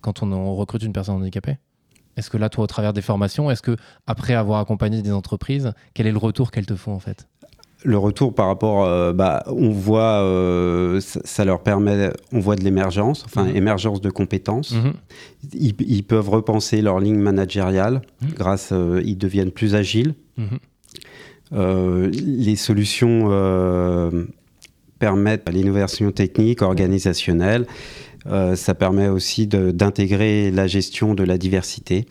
quand 0.00 0.22
on, 0.22 0.32
on 0.32 0.54
recrute 0.54 0.82
une 0.82 0.92
personne 0.92 1.16
handicapée? 1.16 1.58
Est-ce 2.16 2.30
que 2.30 2.38
là, 2.38 2.48
toi, 2.48 2.64
au 2.64 2.66
travers 2.66 2.92
des 2.92 3.02
formations, 3.02 3.50
est-ce 3.50 3.62
que 3.62 3.76
après 4.06 4.34
avoir 4.34 4.60
accompagné 4.60 5.02
des 5.02 5.12
entreprises, 5.12 5.72
quel 5.92 6.06
est 6.06 6.12
le 6.12 6.18
retour 6.18 6.50
qu'elles 6.50 6.66
te 6.66 6.76
font 6.76 6.92
en 6.92 6.98
fait? 6.98 7.28
Le 7.86 7.98
retour 7.98 8.34
par 8.34 8.48
rapport, 8.48 8.84
euh, 8.84 9.12
bah, 9.12 9.44
on 9.46 9.70
voit, 9.70 10.20
euh, 10.22 11.00
ça, 11.00 11.44
leur 11.44 11.62
permet, 11.62 12.10
on 12.32 12.40
voit 12.40 12.56
de 12.56 12.64
l'émergence, 12.64 13.24
enfin 13.24 13.44
mhm. 13.44 13.56
émergence 13.56 14.00
de 14.00 14.10
compétences. 14.10 14.72
Mhm. 14.72 14.92
Ils, 15.54 16.02
peuvent 16.02 16.28
repenser 16.28 16.82
leur 16.82 16.98
ligne 16.98 17.18
managériale 17.18 18.02
mhm. 18.20 18.30
grâce, 18.34 18.70
euh, 18.72 19.00
ils 19.04 19.16
deviennent 19.16 19.52
plus 19.52 19.76
agiles. 19.76 20.14
les 21.52 22.56
solutions 22.56 23.28
permettent 24.98 25.48
l'innovation 25.48 26.10
technique, 26.10 26.62
organisationnelle. 26.62 27.66
ça 28.56 28.74
permet 28.74 29.08
aussi 29.08 29.46
d'intégrer 29.46 30.50
la 30.50 30.66
gestion 30.66 31.14
de 31.14 31.22
la 31.22 31.38
diversité. 31.38 32.06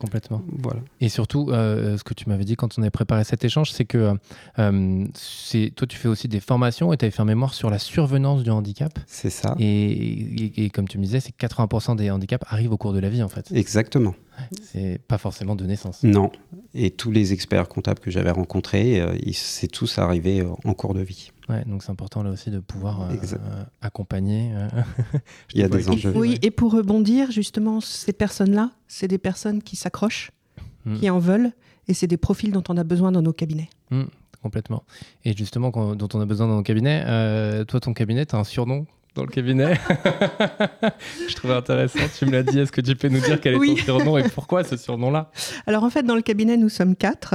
Complètement. 0.00 0.42
Voilà. 0.62 0.80
Et 1.02 1.10
surtout, 1.10 1.50
euh, 1.50 1.98
ce 1.98 2.04
que 2.04 2.14
tu 2.14 2.26
m'avais 2.30 2.44
dit 2.44 2.56
quand 2.56 2.78
on 2.78 2.82
avait 2.82 2.90
préparé 2.90 3.22
cet 3.22 3.44
échange, 3.44 3.70
c'est 3.70 3.84
que 3.84 4.14
euh, 4.58 5.06
c'est 5.12 5.72
toi, 5.76 5.86
tu 5.86 5.98
fais 5.98 6.08
aussi 6.08 6.26
des 6.26 6.40
formations 6.40 6.94
et 6.94 6.96
tu 6.96 7.04
avais 7.04 7.12
fait 7.12 7.20
un 7.20 7.26
mémoire 7.26 7.52
sur 7.52 7.68
la 7.68 7.78
survenance 7.78 8.42
du 8.42 8.50
handicap. 8.50 8.98
C'est 9.06 9.28
ça. 9.28 9.54
Et, 9.58 10.70
comme 10.72 10.88
tu 10.88 10.96
me 10.96 11.04
disais, 11.04 11.20
c'est 11.20 11.36
80% 11.36 11.96
des 11.96 12.10
handicaps 12.10 12.46
arrivent 12.48 12.72
au 12.72 12.78
cours 12.78 12.94
de 12.94 12.98
la 12.98 13.10
vie, 13.10 13.22
en 13.22 13.28
fait. 13.28 13.52
Exactement. 13.52 14.14
C'est 14.62 15.00
pas 15.06 15.18
forcément 15.18 15.56
de 15.56 15.64
naissance. 15.64 16.02
Non. 16.02 16.30
Et 16.74 16.90
tous 16.90 17.10
les 17.10 17.32
experts 17.32 17.68
comptables 17.68 18.00
que 18.00 18.10
j'avais 18.10 18.30
rencontrés, 18.30 19.00
euh, 19.00 19.16
c'est 19.32 19.68
tous 19.68 19.98
arrivé 19.98 20.44
en 20.64 20.74
cours 20.74 20.94
de 20.94 21.02
vie. 21.02 21.32
Ouais, 21.48 21.64
donc 21.64 21.82
c'est 21.82 21.90
important 21.90 22.22
là 22.22 22.30
aussi 22.30 22.50
de 22.50 22.60
pouvoir 22.60 23.08
accompagner. 23.80 24.52
Il 25.54 25.60
y 25.60 25.64
a 25.64 25.68
des 25.68 25.88
enjeux. 25.88 26.12
Oui, 26.14 26.38
et 26.42 26.50
pour 26.50 26.72
rebondir, 26.72 27.30
justement, 27.32 27.80
ces 27.80 28.12
personnes-là, 28.12 28.70
c'est 28.86 29.08
des 29.08 29.18
personnes 29.18 29.62
qui 29.62 29.76
s'accrochent, 29.76 30.30
hmm. 30.84 30.98
qui 30.98 31.10
en 31.10 31.18
veulent, 31.18 31.52
et 31.88 31.94
c'est 31.94 32.06
des 32.06 32.16
profils 32.16 32.52
dont 32.52 32.62
on 32.68 32.76
a 32.76 32.84
besoin 32.84 33.10
dans 33.10 33.22
nos 33.22 33.32
cabinets. 33.32 33.68
Hmm, 33.90 34.04
complètement. 34.42 34.84
Et 35.24 35.36
justement, 35.36 35.70
dont 35.70 36.08
on 36.14 36.20
a 36.20 36.26
besoin 36.26 36.46
dans 36.46 36.56
nos 36.56 36.62
cabinets, 36.62 37.02
euh, 37.06 37.64
toi, 37.64 37.80
ton 37.80 37.94
cabinet, 37.94 38.26
tu 38.26 38.36
as 38.36 38.38
un 38.38 38.44
surnom 38.44 38.86
dans 39.14 39.22
le 39.22 39.28
cabinet. 39.28 39.74
je 41.28 41.34
trouvais 41.34 41.54
intéressant, 41.54 41.98
tu 42.18 42.26
me 42.26 42.32
l'as 42.32 42.42
dit. 42.42 42.58
Est-ce 42.58 42.72
que 42.72 42.80
tu 42.80 42.94
peux 42.96 43.08
nous 43.08 43.20
dire 43.20 43.40
quel 43.40 43.54
est 43.54 43.58
ton 43.58 43.76
surnom 43.76 44.18
et 44.18 44.28
pourquoi 44.28 44.64
ce 44.64 44.76
surnom-là? 44.76 45.30
Alors 45.66 45.84
en 45.84 45.90
fait, 45.90 46.02
dans 46.02 46.16
le 46.16 46.22
cabinet, 46.22 46.56
nous 46.56 46.68
sommes 46.68 46.96
quatre. 46.96 47.34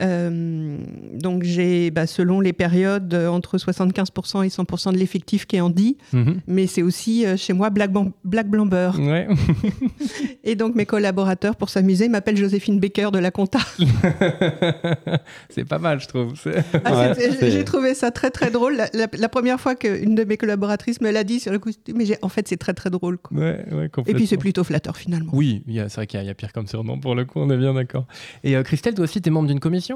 Euh, 0.00 0.78
donc 1.14 1.42
j'ai, 1.42 1.90
bah, 1.90 2.06
selon 2.06 2.40
les 2.40 2.52
périodes, 2.52 3.12
euh, 3.14 3.28
entre 3.28 3.58
75% 3.58 4.44
et 4.44 4.48
100% 4.48 4.92
de 4.92 4.98
l'effectif 4.98 5.46
qui 5.46 5.56
est 5.56 5.60
en 5.60 5.70
dit, 5.70 5.96
mhm. 6.12 6.40
mais 6.46 6.66
c'est 6.68 6.82
aussi 6.82 7.26
euh, 7.26 7.36
chez 7.36 7.52
moi 7.52 7.70
Black, 7.70 7.90
Black 8.24 8.48
Blamber. 8.48 8.92
et 10.44 10.54
donc 10.54 10.76
mes 10.76 10.86
collaborateurs, 10.86 11.56
pour 11.56 11.68
s'amuser, 11.68 12.08
m'appellent 12.08 12.36
Joséphine 12.36 12.78
Baker 12.78 13.08
de 13.12 13.18
la 13.18 13.32
Compta. 13.32 13.58
c'est 15.50 15.64
pas 15.64 15.78
mal, 15.78 16.00
je 16.00 16.06
trouve. 16.06 16.32
Ah, 16.84 17.14
j'ai 17.40 17.64
trouvé 17.64 17.94
ça 17.94 18.10
très 18.12 18.30
très 18.30 18.50
drôle. 18.50 18.80
La, 18.94 19.28
première 19.28 19.60
fois 19.60 19.74
qu'une 19.74 20.14
de 20.14 20.24
mes 20.24 20.36
collaboratrices 20.36 21.00
me 21.00 21.10
l'a 21.10 21.24
dit 21.24 21.40
sur 21.40 21.52
le 21.52 21.58
costume, 21.58 21.96
mais 21.98 22.04
en 22.22 22.28
fait 22.28 22.46
c'est 22.46 22.56
très 22.56 22.74
très 22.74 22.90
drôle. 22.90 23.18
et 24.06 24.14
puis 24.14 24.26
c'est 24.26 24.36
plutôt 24.36 24.62
flatteur 24.62 24.96
finalement. 24.96 25.30
Oui, 25.34 25.64
c'est 25.66 25.94
vrai 25.94 26.06
qu'il 26.06 26.22
y, 26.22 26.28
a 26.28 26.34
pire 26.34 26.52
comme 26.52 26.66
surnom 26.66 26.98
pour 27.00 27.14
le 27.14 27.24
coup, 27.24 27.40
on 27.40 27.50
est 27.50 27.56
bien 27.56 27.74
d'accord. 27.74 28.06
Et 28.44 28.54
Christelle, 28.62 28.94
toi 28.94 29.04
aussi, 29.04 29.20
tu 29.20 29.28
es 29.28 29.32
membre 29.32 29.48
d'une 29.48 29.60
commission 29.60 29.87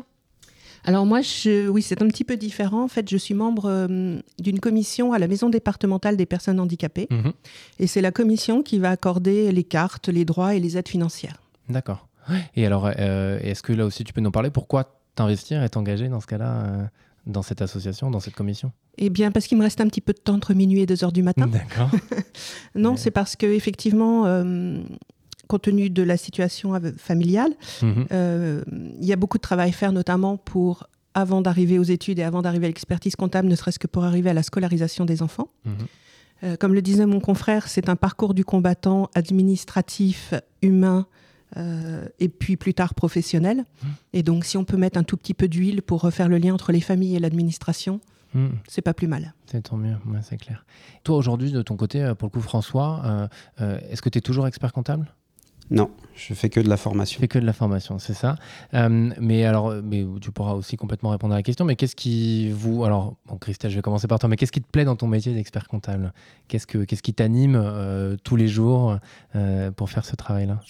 alors 0.84 1.06
moi, 1.06 1.20
je, 1.20 1.68
oui, 1.68 1.82
c'est 1.82 2.02
un 2.02 2.08
petit 2.08 2.24
peu 2.24 2.36
différent. 2.36 2.82
En 2.82 2.88
fait, 2.88 3.08
je 3.08 3.16
suis 3.16 3.34
membre 3.34 3.66
euh, 3.66 4.18
d'une 4.40 4.58
commission 4.58 5.12
à 5.12 5.18
la 5.18 5.28
Maison 5.28 5.48
départementale 5.48 6.16
des 6.16 6.26
personnes 6.26 6.58
handicapées. 6.58 7.06
Mhm. 7.10 7.32
Et 7.78 7.86
c'est 7.86 8.00
la 8.00 8.10
commission 8.10 8.62
qui 8.62 8.78
va 8.78 8.90
accorder 8.90 9.52
les 9.52 9.64
cartes, 9.64 10.08
les 10.08 10.24
droits 10.24 10.54
et 10.54 10.60
les 10.60 10.76
aides 10.76 10.88
financières. 10.88 11.40
D'accord. 11.68 12.08
Et 12.54 12.66
alors, 12.66 12.90
euh, 12.98 13.38
est-ce 13.42 13.62
que 13.62 13.72
là 13.72 13.84
aussi, 13.84 14.04
tu 14.04 14.12
peux 14.12 14.20
nous 14.20 14.30
parler? 14.30 14.50
Pourquoi 14.50 15.00
t'investir 15.14 15.62
et 15.62 15.68
t'engager 15.68 16.08
dans 16.08 16.20
ce 16.20 16.26
cas-là 16.26 16.52
euh, 16.52 16.84
dans 17.26 17.42
cette 17.42 17.62
association, 17.62 18.10
dans 18.10 18.20
cette 18.20 18.34
commission? 18.34 18.72
Eh 18.98 19.10
bien, 19.10 19.30
parce 19.30 19.46
qu'il 19.46 19.58
me 19.58 19.62
reste 19.62 19.80
un 19.80 19.88
petit 19.88 20.00
peu 20.00 20.12
de 20.12 20.18
temps 20.18 20.34
entre 20.34 20.54
minuit 20.54 20.80
et 20.80 20.86
2 20.86 21.04
heures 21.04 21.12
du 21.12 21.22
matin. 21.22 21.46
D'accord. 21.46 21.90
non, 22.74 22.96
c'est 22.96 23.10
parce 23.10 23.36
que 23.36 23.46
effectivement, 23.46 24.24
compte 25.52 25.62
tenu 25.62 25.90
de 25.90 26.02
la 26.02 26.16
situation 26.16 26.72
familiale, 26.96 27.52
mhm. 27.82 28.06
euh, 28.10 28.62
il 29.00 29.04
y 29.04 29.12
a 29.12 29.16
beaucoup 29.16 29.36
de 29.36 29.42
travail 29.42 29.68
à 29.68 29.72
faire, 29.72 29.92
notamment 29.92 30.38
pour, 30.38 30.86
avant 31.12 31.42
d'arriver 31.42 31.78
aux 31.78 31.84
études 31.84 32.18
et 32.18 32.22
avant 32.22 32.40
d'arriver 32.40 32.66
à 32.66 32.68
l'expertise 32.68 33.16
comptable, 33.16 33.48
ne 33.48 33.54
serait-ce 33.54 33.78
que 33.78 33.86
pour 33.86 34.04
arriver 34.04 34.30
à 34.30 34.34
la 34.34 34.42
scolarisation 34.42 35.04
des 35.04 35.22
enfants. 35.22 35.48
Mhm. 35.66 35.72
Euh, 36.44 36.56
comme 36.56 36.74
le 36.74 36.80
disait 36.80 37.06
mon 37.06 37.20
confrère, 37.20 37.68
c'est 37.68 37.88
un 37.90 37.96
parcours 37.96 38.32
du 38.32 38.44
combattant 38.44 39.10
administratif, 39.14 40.34
humain, 40.62 41.06
euh, 41.58 42.08
et 42.18 42.30
puis 42.30 42.56
plus 42.56 42.72
tard 42.72 42.94
professionnel. 42.94 43.58
Mhm. 43.58 43.90
Et 44.14 44.22
donc, 44.22 44.46
si 44.46 44.56
on 44.56 44.64
peut 44.64 44.78
mettre 44.78 44.98
un 44.98 45.04
tout 45.04 45.18
petit 45.18 45.34
peu 45.34 45.48
d'huile 45.48 45.82
pour 45.82 46.00
refaire 46.00 46.30
le 46.30 46.38
lien 46.38 46.54
entre 46.54 46.72
les 46.72 46.80
familles 46.80 47.16
et 47.16 47.20
l'administration, 47.20 48.00
c'est 48.66 48.80
pas 48.80 48.94
plus 48.94 49.08
mal. 49.08 49.34
C'est 49.44 49.60
tant 49.60 49.76
mieux, 49.76 49.94
c'est 50.22 50.38
clair. 50.38 50.64
Toi, 51.04 51.18
aujourd'hui, 51.18 51.52
de 51.52 51.60
ton 51.60 51.76
côté, 51.76 52.10
pour 52.18 52.28
le 52.28 52.30
coup, 52.30 52.40
François, 52.40 53.28
est-ce 53.58 54.00
que 54.00 54.08
tu 54.08 54.16
es 54.16 54.22
toujours 54.22 54.46
expert 54.46 54.72
comptable? 54.72 55.12
Non, 55.70 55.90
je 56.14 56.34
fais 56.34 56.50
que 56.50 56.60
de 56.60 56.68
la 56.68 56.76
formation. 56.76 57.16
Je 57.16 57.20
fais 57.20 57.28
que 57.28 57.38
de 57.38 57.46
la 57.46 57.52
formation, 57.52 57.98
c'est 57.98 58.14
ça. 58.14 58.36
Euh, 58.74 59.10
mais 59.18 59.44
alors, 59.44 59.74
mais 59.82 60.04
tu 60.20 60.30
pourras 60.30 60.52
aussi 60.52 60.76
complètement 60.76 61.10
répondre 61.10 61.34
à 61.34 61.38
la 61.38 61.42
question. 61.42 61.64
Mais 61.64 61.76
qu'est-ce 61.76 61.96
qui 61.96 62.50
vous, 62.50 62.84
alors, 62.84 63.16
bon, 63.26 63.36
Christelle, 63.36 63.70
je 63.70 63.76
vais 63.76 63.82
commencer 63.82 64.06
par 64.06 64.18
toi. 64.18 64.28
Mais 64.28 64.36
qu'est-ce 64.36 64.52
qui 64.52 64.60
te 64.60 64.70
plaît 64.70 64.84
dans 64.84 64.96
ton 64.96 65.06
métier 65.06 65.32
d'expert 65.34 65.68
comptable? 65.68 66.12
Qu'est-ce 66.48 66.66
que, 66.66 66.84
qu'est-ce 66.84 67.02
qui 67.02 67.14
t'anime 67.14 67.56
euh, 67.56 68.16
tous 68.22 68.36
les 68.36 68.48
jours 68.48 68.98
euh, 69.34 69.70
pour 69.70 69.90
faire 69.90 70.04
ce 70.04 70.16
travail-là? 70.16 70.60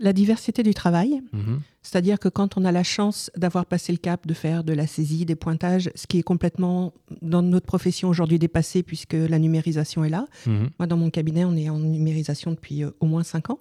La 0.00 0.12
diversité 0.12 0.62
du 0.62 0.74
travail. 0.74 1.22
Mhm. 1.32 1.60
C'est-à-dire 1.82 2.18
que 2.18 2.28
quand 2.28 2.56
on 2.58 2.64
a 2.64 2.72
la 2.72 2.82
chance 2.82 3.30
d'avoir 3.36 3.66
passé 3.66 3.92
le 3.92 3.98
cap 3.98 4.26
de 4.26 4.34
faire 4.34 4.64
de 4.64 4.72
la 4.72 4.86
saisie, 4.86 5.24
des 5.24 5.36
pointages, 5.36 5.90
ce 5.94 6.06
qui 6.06 6.18
est 6.18 6.22
complètement 6.22 6.92
dans 7.22 7.42
notre 7.42 7.66
profession 7.66 8.08
aujourd'hui 8.08 8.38
dépassé 8.38 8.82
puisque 8.82 9.14
la 9.14 9.38
numérisation 9.38 10.04
est 10.04 10.10
là. 10.10 10.26
Mhm. 10.46 10.70
Moi, 10.78 10.86
dans 10.86 10.96
mon 10.96 11.10
cabinet, 11.10 11.44
on 11.44 11.56
est 11.56 11.70
en 11.70 11.78
numérisation 11.78 12.50
depuis 12.50 12.84
au 13.00 13.06
moins 13.06 13.22
cinq 13.22 13.50
ans. 13.50 13.60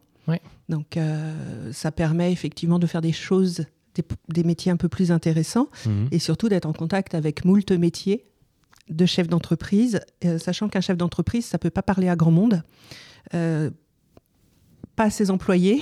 Donc, 0.70 0.98
euh, 0.98 1.72
ça 1.74 1.92
permet 1.92 2.32
effectivement 2.32 2.80
de 2.80 2.88
faire 2.88 3.02
des 3.02 3.12
choses, 3.12 3.66
des, 4.30 4.44
métiers 4.44 4.72
un 4.72 4.78
peu 4.78 4.90
plus 4.90 5.12
intéressants 5.12 5.70
mhm. 5.86 6.08
et 6.12 6.20
surtout 6.20 6.50
d'être 6.50 6.66
en 6.66 6.74
contact 6.74 7.16
avec 7.16 7.46
moult 7.46 7.72
métiers 7.72 8.26
de 8.90 9.06
chefs 9.06 9.28
d'entreprise, 9.28 10.02
euh, 10.26 10.38
sachant 10.38 10.70
qu'un 10.70 10.82
chef 10.82 10.98
d'entreprise, 10.98 11.46
ça 11.46 11.58
ne 11.58 11.60
peut 11.60 11.70
pas 11.70 11.82
parler 11.82 12.10
à 12.10 12.16
grand 12.16 12.32
monde, 12.32 12.64
euh, 13.34 13.70
pas 14.96 15.06
à 15.06 15.10
ses 15.10 15.32
employés, 15.32 15.82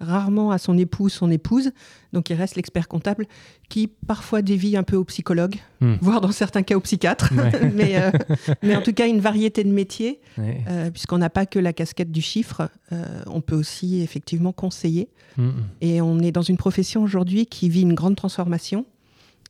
rarement 0.00 0.50
à 0.50 0.58
son 0.58 0.76
époux, 0.78 1.08
son 1.08 1.30
épouse. 1.30 1.70
Donc 2.12 2.30
il 2.30 2.34
reste 2.34 2.56
l'expert 2.56 2.88
comptable 2.88 3.26
qui 3.68 3.86
parfois 4.06 4.42
dévie 4.42 4.76
un 4.76 4.82
peu 4.82 4.96
au 4.96 5.04
psychologue, 5.04 5.56
hmm. 5.80 5.96
voire 6.00 6.20
dans 6.20 6.32
certains 6.32 6.62
cas 6.62 6.76
au 6.76 6.80
psychiatre. 6.80 7.32
mais, 7.74 8.00
euh, 8.00 8.10
mais, 8.62 8.76
en 8.76 8.82
tout 8.82 8.92
cas, 8.92 9.06
une 9.06 9.20
variété 9.20 9.64
de 9.64 9.70
métiers, 9.70 10.20
euh, 10.38 10.90
puisqu'on 10.90 11.18
n'a 11.18 11.30
pas 11.30 11.46
que 11.46 11.58
la 11.58 11.72
casquette 11.72 12.10
du 12.10 12.22
chiffre, 12.22 12.70
euh, 12.92 13.22
on 13.26 13.40
peut 13.40 13.56
aussi 13.56 14.00
effectivement 14.00 14.52
conseiller. 14.52 15.08
Hmm. 15.36 15.50
Et 15.80 16.00
on 16.00 16.18
est 16.20 16.32
dans 16.32 16.42
une 16.42 16.56
profession 16.56 17.02
aujourd'hui 17.02 17.46
qui 17.46 17.68
vit 17.68 17.82
une 17.82 17.94
grande 17.94 18.16
transformation. 18.16 18.86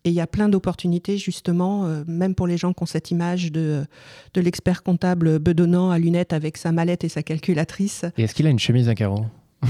Et 0.04 0.10
il 0.10 0.14
y 0.14 0.20
a 0.20 0.28
plein 0.28 0.48
d'opportunités, 0.48 1.18
justement, 1.18 1.88
même 2.06 2.36
pour 2.36 2.46
les 2.46 2.56
gens 2.56 2.72
qui 2.72 2.84
ont 2.84 2.86
cette 2.86 3.10
image 3.10 3.50
de, 3.50 3.84
de 4.32 4.40
l'expert 4.40 4.84
comptable 4.84 5.40
bedonnant 5.40 5.90
à 5.90 5.98
lunettes 5.98 6.32
avec 6.32 6.56
sa 6.56 6.70
mallette 6.70 7.02
et 7.02 7.08
sa 7.08 7.24
calculatrice. 7.24 8.04
Et 8.16 8.22
est-ce 8.22 8.34
qu'il 8.34 8.46
a 8.46 8.50
une 8.50 8.60
chemise 8.60 8.88
à 8.88 8.94
carreaux? 8.94 9.26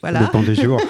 voilà. 0.00 0.20
Ça 0.20 0.26
dépend 0.26 0.42
des 0.42 0.54
jours. 0.54 0.80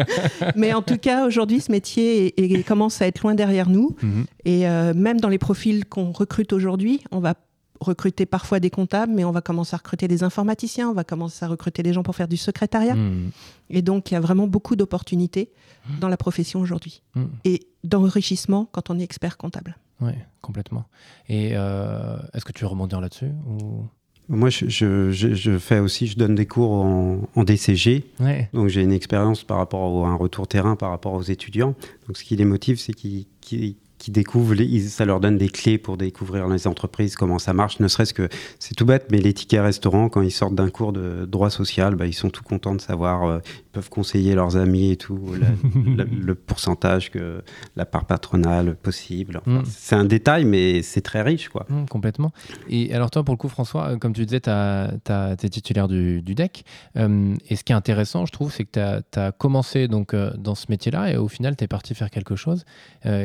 Mais 0.56 0.72
en 0.72 0.82
tout 0.82 0.98
cas, 0.98 1.26
aujourd'hui, 1.26 1.60
ce 1.60 1.70
métier 1.70 2.34
commence 2.66 3.00
à 3.02 3.06
être 3.06 3.22
loin 3.22 3.34
derrière 3.34 3.68
nous. 3.68 3.96
Mhm. 4.02 4.26
Et 4.44 4.68
euh, 4.68 4.94
même 4.94 5.20
dans 5.20 5.28
les 5.28 5.38
profils 5.38 5.84
qu'on 5.86 6.12
recrute 6.12 6.52
aujourd'hui, 6.52 7.02
on 7.10 7.20
va 7.20 7.34
recruter 7.80 8.26
parfois 8.26 8.60
des 8.60 8.68
comptables, 8.68 9.12
mais 9.12 9.24
on 9.24 9.30
va 9.30 9.40
commencer 9.40 9.74
à 9.74 9.78
recruter 9.78 10.06
des 10.06 10.22
informaticiens, 10.22 10.90
on 10.90 10.92
va 10.92 11.02
commencer 11.02 11.46
à 11.46 11.48
recruter 11.48 11.82
des 11.82 11.94
gens 11.94 12.02
pour 12.02 12.14
faire 12.14 12.28
du 12.28 12.36
secrétariat. 12.36 12.94
Mhm. 12.94 13.30
Et 13.70 13.82
donc, 13.82 14.10
il 14.10 14.14
y 14.14 14.16
a 14.16 14.20
vraiment 14.20 14.46
beaucoup 14.46 14.76
d'opportunités 14.76 15.50
dans 15.98 16.08
la 16.08 16.16
profession 16.16 16.60
aujourd'hui. 16.60 17.02
Mhm. 17.14 17.30
Et 17.44 17.66
d'enrichissement 17.84 18.68
quand 18.70 18.90
on 18.90 18.98
est 18.98 19.02
expert 19.02 19.38
comptable. 19.38 19.78
Oui, 20.00 20.12
complètement. 20.40 20.84
Et 21.28 21.52
euh, 21.54 22.16
est-ce 22.32 22.44
que 22.44 22.52
tu 22.52 22.64
veux 22.64 22.68
rebondir 22.68 23.00
là-dessus 23.00 23.32
ou... 23.46 23.84
Moi, 24.32 24.48
je, 24.48 25.10
je, 25.10 25.58
fais 25.58 25.80
aussi, 25.80 26.06
je 26.06 26.16
donne 26.16 26.36
des 26.36 26.46
cours 26.46 26.70
en, 26.70 27.44
DCG. 27.44 28.04
Donc, 28.52 28.68
j'ai 28.68 28.82
une 28.82 28.92
expérience 28.92 29.42
par 29.42 29.56
rapport 29.56 30.06
à 30.06 30.10
un 30.10 30.14
retour 30.14 30.46
terrain 30.46 30.76
par 30.76 30.90
rapport 30.90 31.14
aux 31.14 31.22
étudiants. 31.22 31.74
Donc, 32.06 32.16
ce 32.16 32.22
qui 32.22 32.36
les 32.36 32.44
motive, 32.44 32.78
c'est 32.78 32.92
qu'ils 32.92 33.26
qui 34.00 34.10
découvrent, 34.10 34.54
ça 34.88 35.04
leur 35.04 35.20
donne 35.20 35.36
des 35.36 35.50
clés 35.50 35.76
pour 35.76 35.98
découvrir 35.98 36.48
les 36.48 36.66
entreprises, 36.66 37.16
comment 37.16 37.38
ça 37.38 37.52
marche, 37.52 37.80
ne 37.80 37.86
serait-ce 37.86 38.14
que, 38.14 38.28
c'est 38.58 38.74
tout 38.74 38.86
bête, 38.86 39.08
mais 39.12 39.18
les 39.18 39.34
tickets 39.34 39.60
restaurants, 39.60 40.08
quand 40.08 40.22
ils 40.22 40.30
sortent 40.30 40.54
d'un 40.54 40.70
cours 40.70 40.94
de 40.94 41.26
droit 41.26 41.50
social, 41.50 41.96
bah, 41.96 42.06
ils 42.06 42.14
sont 42.14 42.30
tout 42.30 42.42
contents 42.42 42.74
de 42.74 42.80
savoir, 42.80 43.24
euh, 43.24 43.38
ils 43.44 43.70
peuvent 43.72 43.90
conseiller 43.90 44.34
leurs 44.34 44.56
amis 44.56 44.90
et 44.90 44.96
tout, 44.96 45.20
le 45.74 46.34
pourcentage, 46.34 47.10
que 47.10 47.42
la 47.76 47.84
part 47.84 48.06
patronale 48.06 48.74
possible. 48.74 49.42
Mm. 49.44 49.60
C'est 49.66 49.96
un 49.96 50.06
détail, 50.06 50.46
mais 50.46 50.80
c'est 50.80 51.02
très 51.02 51.20
riche. 51.20 51.50
quoi. 51.50 51.66
Mm, 51.68 51.84
complètement. 51.84 52.32
Et 52.70 52.94
alors 52.94 53.10
toi, 53.10 53.22
pour 53.22 53.34
le 53.34 53.38
coup, 53.38 53.50
François, 53.50 53.90
euh, 53.90 53.96
comme 53.98 54.14
tu 54.14 54.24
disais, 54.24 54.40
tu 54.40 54.50
es 54.50 55.48
titulaire 55.50 55.88
du, 55.88 56.22
du 56.22 56.34
DEC. 56.34 56.64
Euh, 56.96 57.34
et 57.50 57.56
ce 57.56 57.64
qui 57.64 57.72
est 57.72 57.76
intéressant, 57.76 58.24
je 58.24 58.32
trouve, 58.32 58.50
c'est 58.50 58.64
que 58.64 59.02
tu 59.12 59.18
as, 59.18 59.32
commencé 59.32 59.88
donc, 59.88 60.14
dans 60.14 60.54
ce 60.54 60.66
métier-là 60.70 61.12
et 61.12 61.16
au 61.18 61.28
final, 61.28 61.54
tu 61.54 61.64
es 61.64 61.68
parti 61.68 61.94
faire 61.94 62.10
quelque 62.10 62.34
chose 62.34 62.64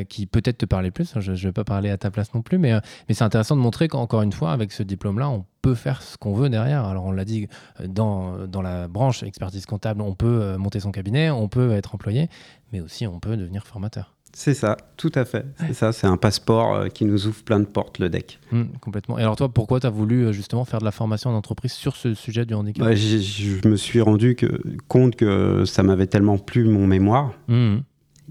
qui 0.10 0.26
peut-être 0.26 0.65
parler 0.68 0.92
plus. 0.92 1.14
Je 1.20 1.32
ne 1.32 1.38
vais 1.38 1.52
pas 1.52 1.64
parler 1.64 1.90
à 1.90 1.98
ta 1.98 2.12
place 2.12 2.34
non 2.34 2.42
plus, 2.42 2.58
mais, 2.58 2.74
euh, 2.74 2.80
mais 3.08 3.16
c'est 3.16 3.24
intéressant 3.24 3.56
de 3.56 3.62
montrer 3.62 3.88
qu'encore 3.88 4.22
une 4.22 4.32
fois, 4.32 4.52
avec 4.52 4.72
ce 4.72 4.84
diplôme-là, 4.84 5.30
on 5.30 5.46
peut 5.62 5.76
faire 5.76 6.02
ce 6.02 6.18
qu'on 6.18 6.34
veut 6.34 6.50
derrière. 6.50 6.86
Alors, 6.86 7.06
on 7.06 7.12
l'a 7.12 7.26
dit, 7.26 7.48
euh, 7.80 7.88
dans, 7.88 8.48
dans 8.48 8.62
la 8.62 8.88
branche 8.88 9.24
expertise 9.24 9.66
comptable, 9.66 10.02
on 10.02 10.16
peut 10.16 10.42
euh, 10.42 10.58
monter 10.58 10.80
son 10.80 10.92
cabinet, 10.92 11.30
on 11.30 11.48
peut 11.48 11.72
être 11.72 11.96
employé, 11.96 12.30
mais 12.72 12.82
aussi 12.82 13.08
on 13.08 13.20
peut 13.20 13.38
devenir 13.38 13.66
formateur. 13.66 14.14
C'est 14.38 14.54
ça, 14.54 14.76
tout 14.98 15.14
à 15.16 15.24
fait. 15.24 15.46
C'est 15.60 15.74
ça, 15.74 15.94
c'est 15.94 16.08
un 16.08 16.18
passeport 16.18 16.90
qui 16.90 17.06
nous 17.06 17.26
ouvre 17.26 17.42
plein 17.44 17.62
de 17.62 17.66
portes, 17.66 18.00
le 18.00 18.10
DEC. 18.10 18.38
Mmh, 18.52 18.64
complètement. 18.82 19.18
Et 19.18 19.22
alors 19.22 19.38
toi, 19.38 19.48
pourquoi 19.48 19.80
tu 19.80 19.88
as 19.88 19.90
voulu 19.90 20.34
justement 20.34 20.66
faire 20.66 20.80
de 20.80 20.84
la 20.84 20.92
formation 20.92 21.30
en 21.30 21.36
entreprise 21.36 21.72
sur 21.72 21.96
ce 21.96 22.14
sujet 22.14 22.46
du 22.46 22.54
handicap? 22.54 22.86
Bah, 22.86 22.96
Je 22.96 23.66
me 23.66 23.78
suis 23.78 24.02
rendu 24.02 24.36
que, 24.36 24.62
compte 24.90 25.16
que 25.16 25.64
ça 25.64 25.84
m'avait 25.84 26.08
tellement 26.08 26.38
plu 26.38 26.66
mon 26.66 26.86
mémoire 26.86 27.32
mmh. 27.48 27.78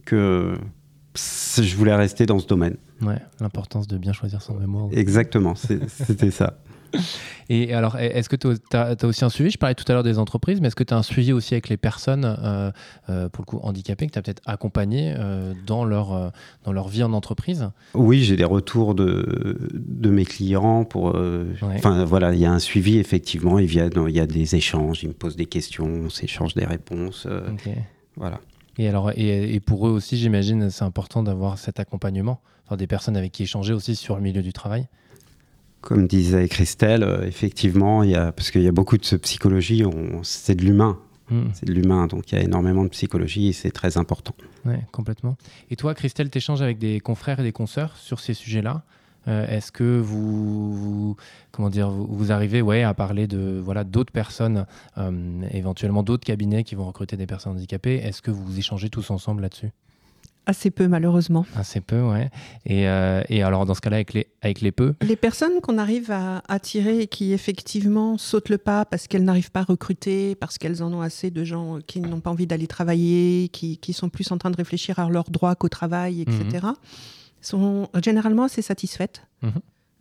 que 0.04 0.58
je 1.16 1.76
voulais 1.76 1.94
rester 1.94 2.26
dans 2.26 2.38
ce 2.38 2.46
domaine. 2.46 2.76
Ouais, 3.02 3.20
l'importance 3.40 3.86
de 3.86 3.98
bien 3.98 4.12
choisir 4.12 4.42
son 4.42 4.54
mémoire. 4.54 4.88
Exactement, 4.92 5.54
c'était 5.88 6.30
ça. 6.30 6.58
Et 7.48 7.74
alors, 7.74 7.96
est-ce 7.98 8.28
que 8.28 8.36
tu 8.36 8.48
as, 8.72 8.96
aussi 9.04 9.24
un 9.24 9.28
suivi? 9.28 9.50
Je 9.50 9.58
parlais 9.58 9.74
tout 9.74 9.84
à 9.88 9.92
l'heure 9.92 10.02
des 10.02 10.18
entreprises, 10.18 10.60
mais 10.60 10.68
est-ce 10.68 10.76
que 10.76 10.84
tu 10.84 10.94
as 10.94 10.96
un 10.96 11.02
suivi 11.02 11.32
aussi 11.32 11.54
avec 11.54 11.68
les 11.68 11.76
personnes, 11.76 12.24
euh, 12.24 12.70
euh, 13.08 13.28
pour 13.28 13.42
le 13.42 13.46
coup, 13.46 13.58
handicapées, 13.62 14.06
que 14.06 14.12
tu 14.12 14.18
as 14.18 14.22
peut-être 14.22 14.42
accompagnées 14.46 15.14
euh, 15.16 15.52
dans, 15.66 15.84
leur, 15.84 16.32
dans 16.64 16.72
leur 16.72 16.88
vie 16.88 17.02
en 17.02 17.12
entreprise? 17.12 17.68
Oui, 17.94 18.22
j'ai 18.22 18.36
des 18.36 18.44
retours 18.44 18.94
de, 18.94 19.58
de 19.72 20.10
mes 20.10 20.24
clients. 20.24 20.84
Pour, 20.84 21.16
Enfin, 21.62 22.04
voilà, 22.04 22.32
il 22.32 22.40
y 22.40 22.46
a 22.46 22.52
un 22.52 22.58
suivi, 22.58 22.98
effectivement. 22.98 23.58
Il 23.58 23.72
y, 23.74 23.80
a, 23.80 23.86
il 23.86 24.14
y 24.14 24.20
a 24.20 24.26
des 24.26 24.54
échanges, 24.54 25.02
ils 25.02 25.08
me 25.08 25.14
posent 25.14 25.36
des 25.36 25.46
questions, 25.46 25.86
on 25.86 26.10
s'échange 26.10 26.54
des 26.54 26.64
réponses. 26.64 27.26
Voilà. 28.16 28.40
Et, 28.78 28.88
alors, 28.88 29.12
et, 29.16 29.60
pour 29.60 29.86
eux 29.86 29.90
aussi, 29.90 30.16
j'imagine, 30.16 30.70
c'est 30.70 30.84
important 30.84 31.22
d'avoir 31.22 31.58
cet 31.58 31.78
accompagnement, 31.78 32.40
enfin, 32.66 32.76
des 32.76 32.86
personnes 32.86 33.16
avec 33.16 33.32
qui 33.32 33.44
échanger 33.44 33.72
aussi 33.72 33.94
sur 33.94 34.16
le 34.16 34.22
milieu 34.22 34.42
du 34.42 34.52
travail. 34.52 34.88
Comme 35.80 36.06
disait 36.06 36.48
Christelle, 36.48 37.02
euh, 37.02 37.26
effectivement, 37.26 38.02
y 38.02 38.14
a, 38.14 38.32
parce 38.32 38.50
qu'il 38.50 38.62
y 38.62 38.68
a 38.68 38.72
beaucoup 38.72 38.96
de 38.96 39.16
psychologie, 39.18 39.84
c'est 40.22 40.54
de 40.54 40.64
l'humain. 40.64 40.98
Hmm. 41.30 41.44
C'est 41.52 41.66
de 41.66 41.72
l'humain, 41.72 42.06
donc 42.06 42.32
il 42.32 42.34
y 42.36 42.38
a 42.38 42.42
énormément 42.42 42.84
de 42.84 42.88
psychologie 42.88 43.48
et 43.48 43.52
c'est 43.52 43.70
très 43.70 43.96
important. 43.96 44.34
Oui, 44.66 44.74
complètement. 44.92 45.36
Et 45.70 45.76
toi, 45.76 45.94
Christelle, 45.94 46.30
tu 46.30 46.38
échanges 46.38 46.62
avec 46.62 46.78
des 46.78 47.00
confrères 47.00 47.40
et 47.40 47.42
des 47.42 47.52
consoeurs 47.52 47.96
sur 47.96 48.20
ces 48.20 48.34
sujets-là 48.34 48.82
euh, 49.28 49.46
Est-ce 49.46 49.72
que 49.72 49.98
vous, 49.98 51.16
comment 51.52 51.70
dire, 51.70 51.90
vous, 51.90 52.32
arrivez 52.32 52.62
ouais, 52.62 52.82
à 52.82 52.94
parler 52.94 53.26
de 53.26 53.60
voilà 53.62 53.84
d'autres 53.84 54.12
personnes, 54.12 54.66
euh, 54.98 55.42
éventuellement 55.50 56.02
d'autres 56.02 56.24
cabinets 56.24 56.64
qui 56.64 56.74
vont 56.74 56.86
recruter 56.86 57.16
des 57.16 57.26
personnes 57.26 57.52
handicapées? 57.52 57.96
Est-ce 57.96 58.22
que 58.22 58.30
vous 58.30 58.58
échangez 58.58 58.90
tous 58.90 59.10
ensemble 59.10 59.42
là-dessus? 59.42 59.70
Assez 60.46 60.70
peu, 60.70 60.88
malheureusement. 60.88 61.46
Assez 61.56 61.80
peu, 61.80 62.02
ouais. 62.02 62.28
Et, 62.66 62.86
euh, 62.86 63.22
et 63.30 63.42
alors, 63.42 63.64
dans 63.64 63.72
ce 63.72 63.80
cas-là, 63.80 63.96
avec 63.96 64.12
les, 64.12 64.26
avec 64.42 64.60
les 64.60 64.72
peu? 64.72 64.94
Les 65.00 65.16
personnes 65.16 65.62
qu'on 65.62 65.78
arrive 65.78 66.10
à 66.10 66.42
attirer 66.48 67.00
et 67.00 67.06
qui, 67.06 67.32
effectivement, 67.32 68.18
sautent 68.18 68.50
le 68.50 68.58
pas 68.58 68.84
parce 68.84 69.06
qu'elles 69.08 69.24
n'arrivent 69.24 69.50
pas 69.50 69.60
à 69.60 69.64
recruter, 69.64 70.34
parce 70.34 70.58
qu'elles 70.58 70.82
en 70.82 70.92
ont 70.92 71.00
assez 71.00 71.30
de 71.30 71.44
gens 71.44 71.78
qui 71.86 72.00
n'ont 72.00 72.20
pas 72.20 72.30
envie 72.30 72.46
d'aller 72.46 72.66
travailler, 72.66 73.48
qui, 73.48 73.78
qui, 73.78 73.94
sont 73.94 74.10
plus 74.10 74.30
en 74.32 74.38
train 74.38 74.50
de 74.50 74.56
réfléchir 74.56 74.98
à 74.98 75.08
leurs 75.08 75.30
droits 75.30 75.54
qu'au 75.54 75.70
travail, 75.70 76.20
etc.. 76.20 76.66
sont 77.46 77.88
généralement 78.02 78.44
assez 78.44 78.62
satisfaites. 78.62 79.22
Mhm. 79.42 79.52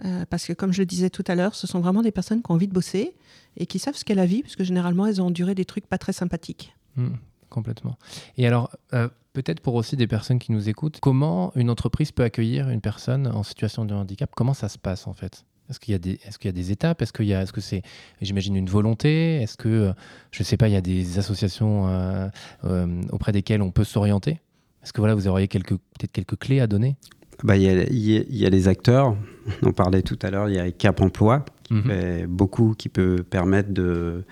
Euh, 0.06 0.26
parce 0.30 0.46
que, 0.46 0.54
comme 0.54 0.74
je 0.74 0.80
le 0.80 0.86
disais 0.86 1.10
tout 1.10 1.24
à 1.28 1.36
l'heure, 1.36 1.56
ce 1.56 1.68
sont 1.68 1.80
vraiment 1.80 2.02
des 2.02 2.12
personnes 2.12 2.42
qui 2.42 2.52
ont 2.52 2.56
envie 2.56 2.68
de 2.68 2.74
bosser 2.74 3.16
et 3.58 3.66
qui 3.66 3.80
savent 3.80 3.96
ce 3.96 4.04
qu'est 4.04 4.16
la 4.16 4.26
vie, 4.26 4.42
parce 4.42 4.56
que 4.56 4.64
généralement, 4.64 5.06
elles 5.06 5.22
ont 5.22 5.28
enduré 5.28 5.56
des 5.56 5.66
trucs 5.66 5.88
pas 5.88 5.98
très 5.98 6.14
sympathiques. 6.14 6.76
Mhm 6.98 7.18
complètement. 7.54 7.98
Et 8.38 8.46
alors, 8.46 8.70
euh, 8.94 9.08
peut-être 9.32 9.62
pour 9.62 9.76
aussi 9.76 9.96
des 9.96 10.08
personnes 10.08 10.40
qui 10.40 10.52
nous 10.52 10.68
écoutent, 10.68 11.00
comment 11.00 11.54
une 11.56 11.70
entreprise 11.70 12.12
peut 12.12 12.24
accueillir 12.24 12.70
une 12.70 12.82
personne 12.82 13.28
en 13.28 13.44
situation 13.44 13.86
de 13.86 13.94
handicap? 13.94 14.32
Comment 14.36 14.54
ça 14.54 14.68
se 14.68 14.78
passe 14.78 15.08
en 15.08 15.14
fait? 15.14 15.46
Est-ce 15.70 15.80
qu'il 15.80 15.94
y 15.94 15.96
a 15.96 16.00
des, 16.00 16.20
est-ce 16.26 16.38
qu'il 16.38 16.50
y 16.50 16.54
a 16.54 16.54
des 16.54 16.72
étapes? 16.72 17.02
Est-ce 17.02 17.14
qu'il 17.14 17.26
y 17.26 17.34
a, 17.34 17.42
est-ce 17.42 17.54
que 17.54 17.62
c'est, 17.62 17.84
j'imagine, 18.22 18.56
une 18.58 18.68
volonté? 18.68 19.42
Est-ce 19.42 19.56
que, 19.56 19.70
euh, 19.70 19.94
je 20.32 20.42
ne 20.42 20.46
sais 20.46 20.58
pas, 20.58 20.68
il 20.68 20.74
y 20.74 20.78
a 20.78 20.82
des 20.82 21.20
associations 21.20 21.88
euh, 21.88 23.02
auprès 23.12 23.32
desquelles 23.32 23.62
on 23.62 23.72
peut 23.72 23.86
s'orienter? 23.86 24.42
Est-ce 24.84 24.92
que 24.92 25.00
voilà, 25.00 25.16
vous 25.16 25.28
auriez 25.28 25.48
quelques, 25.48 25.78
peut-être 25.78 26.12
quelques 26.12 26.38
clés 26.38 26.60
à 26.60 26.68
donner? 26.68 26.98
Bah, 27.44 27.58
il, 27.58 27.64
y 27.64 27.70
a, 27.70 27.84
il, 27.84 28.38
y 28.38 28.46
a, 28.46 28.50
les 28.50 28.68
acteurs, 28.68 29.16
on 29.64 29.72
parlait 29.72 30.02
tout 30.02 30.20
à 30.22 30.30
l'heure, 30.30 30.50
il 30.50 30.56
y 30.56 30.60
a 30.60 30.72
Cap 30.72 31.02
Emploi, 31.02 31.46
qui 31.64 31.74
mhm. 31.74 31.84
fait 31.84 32.28
beaucoup, 32.28 32.76
qui 32.78 32.90
peut 32.90 33.24
permettre 33.28 33.74
de, 33.74 34.24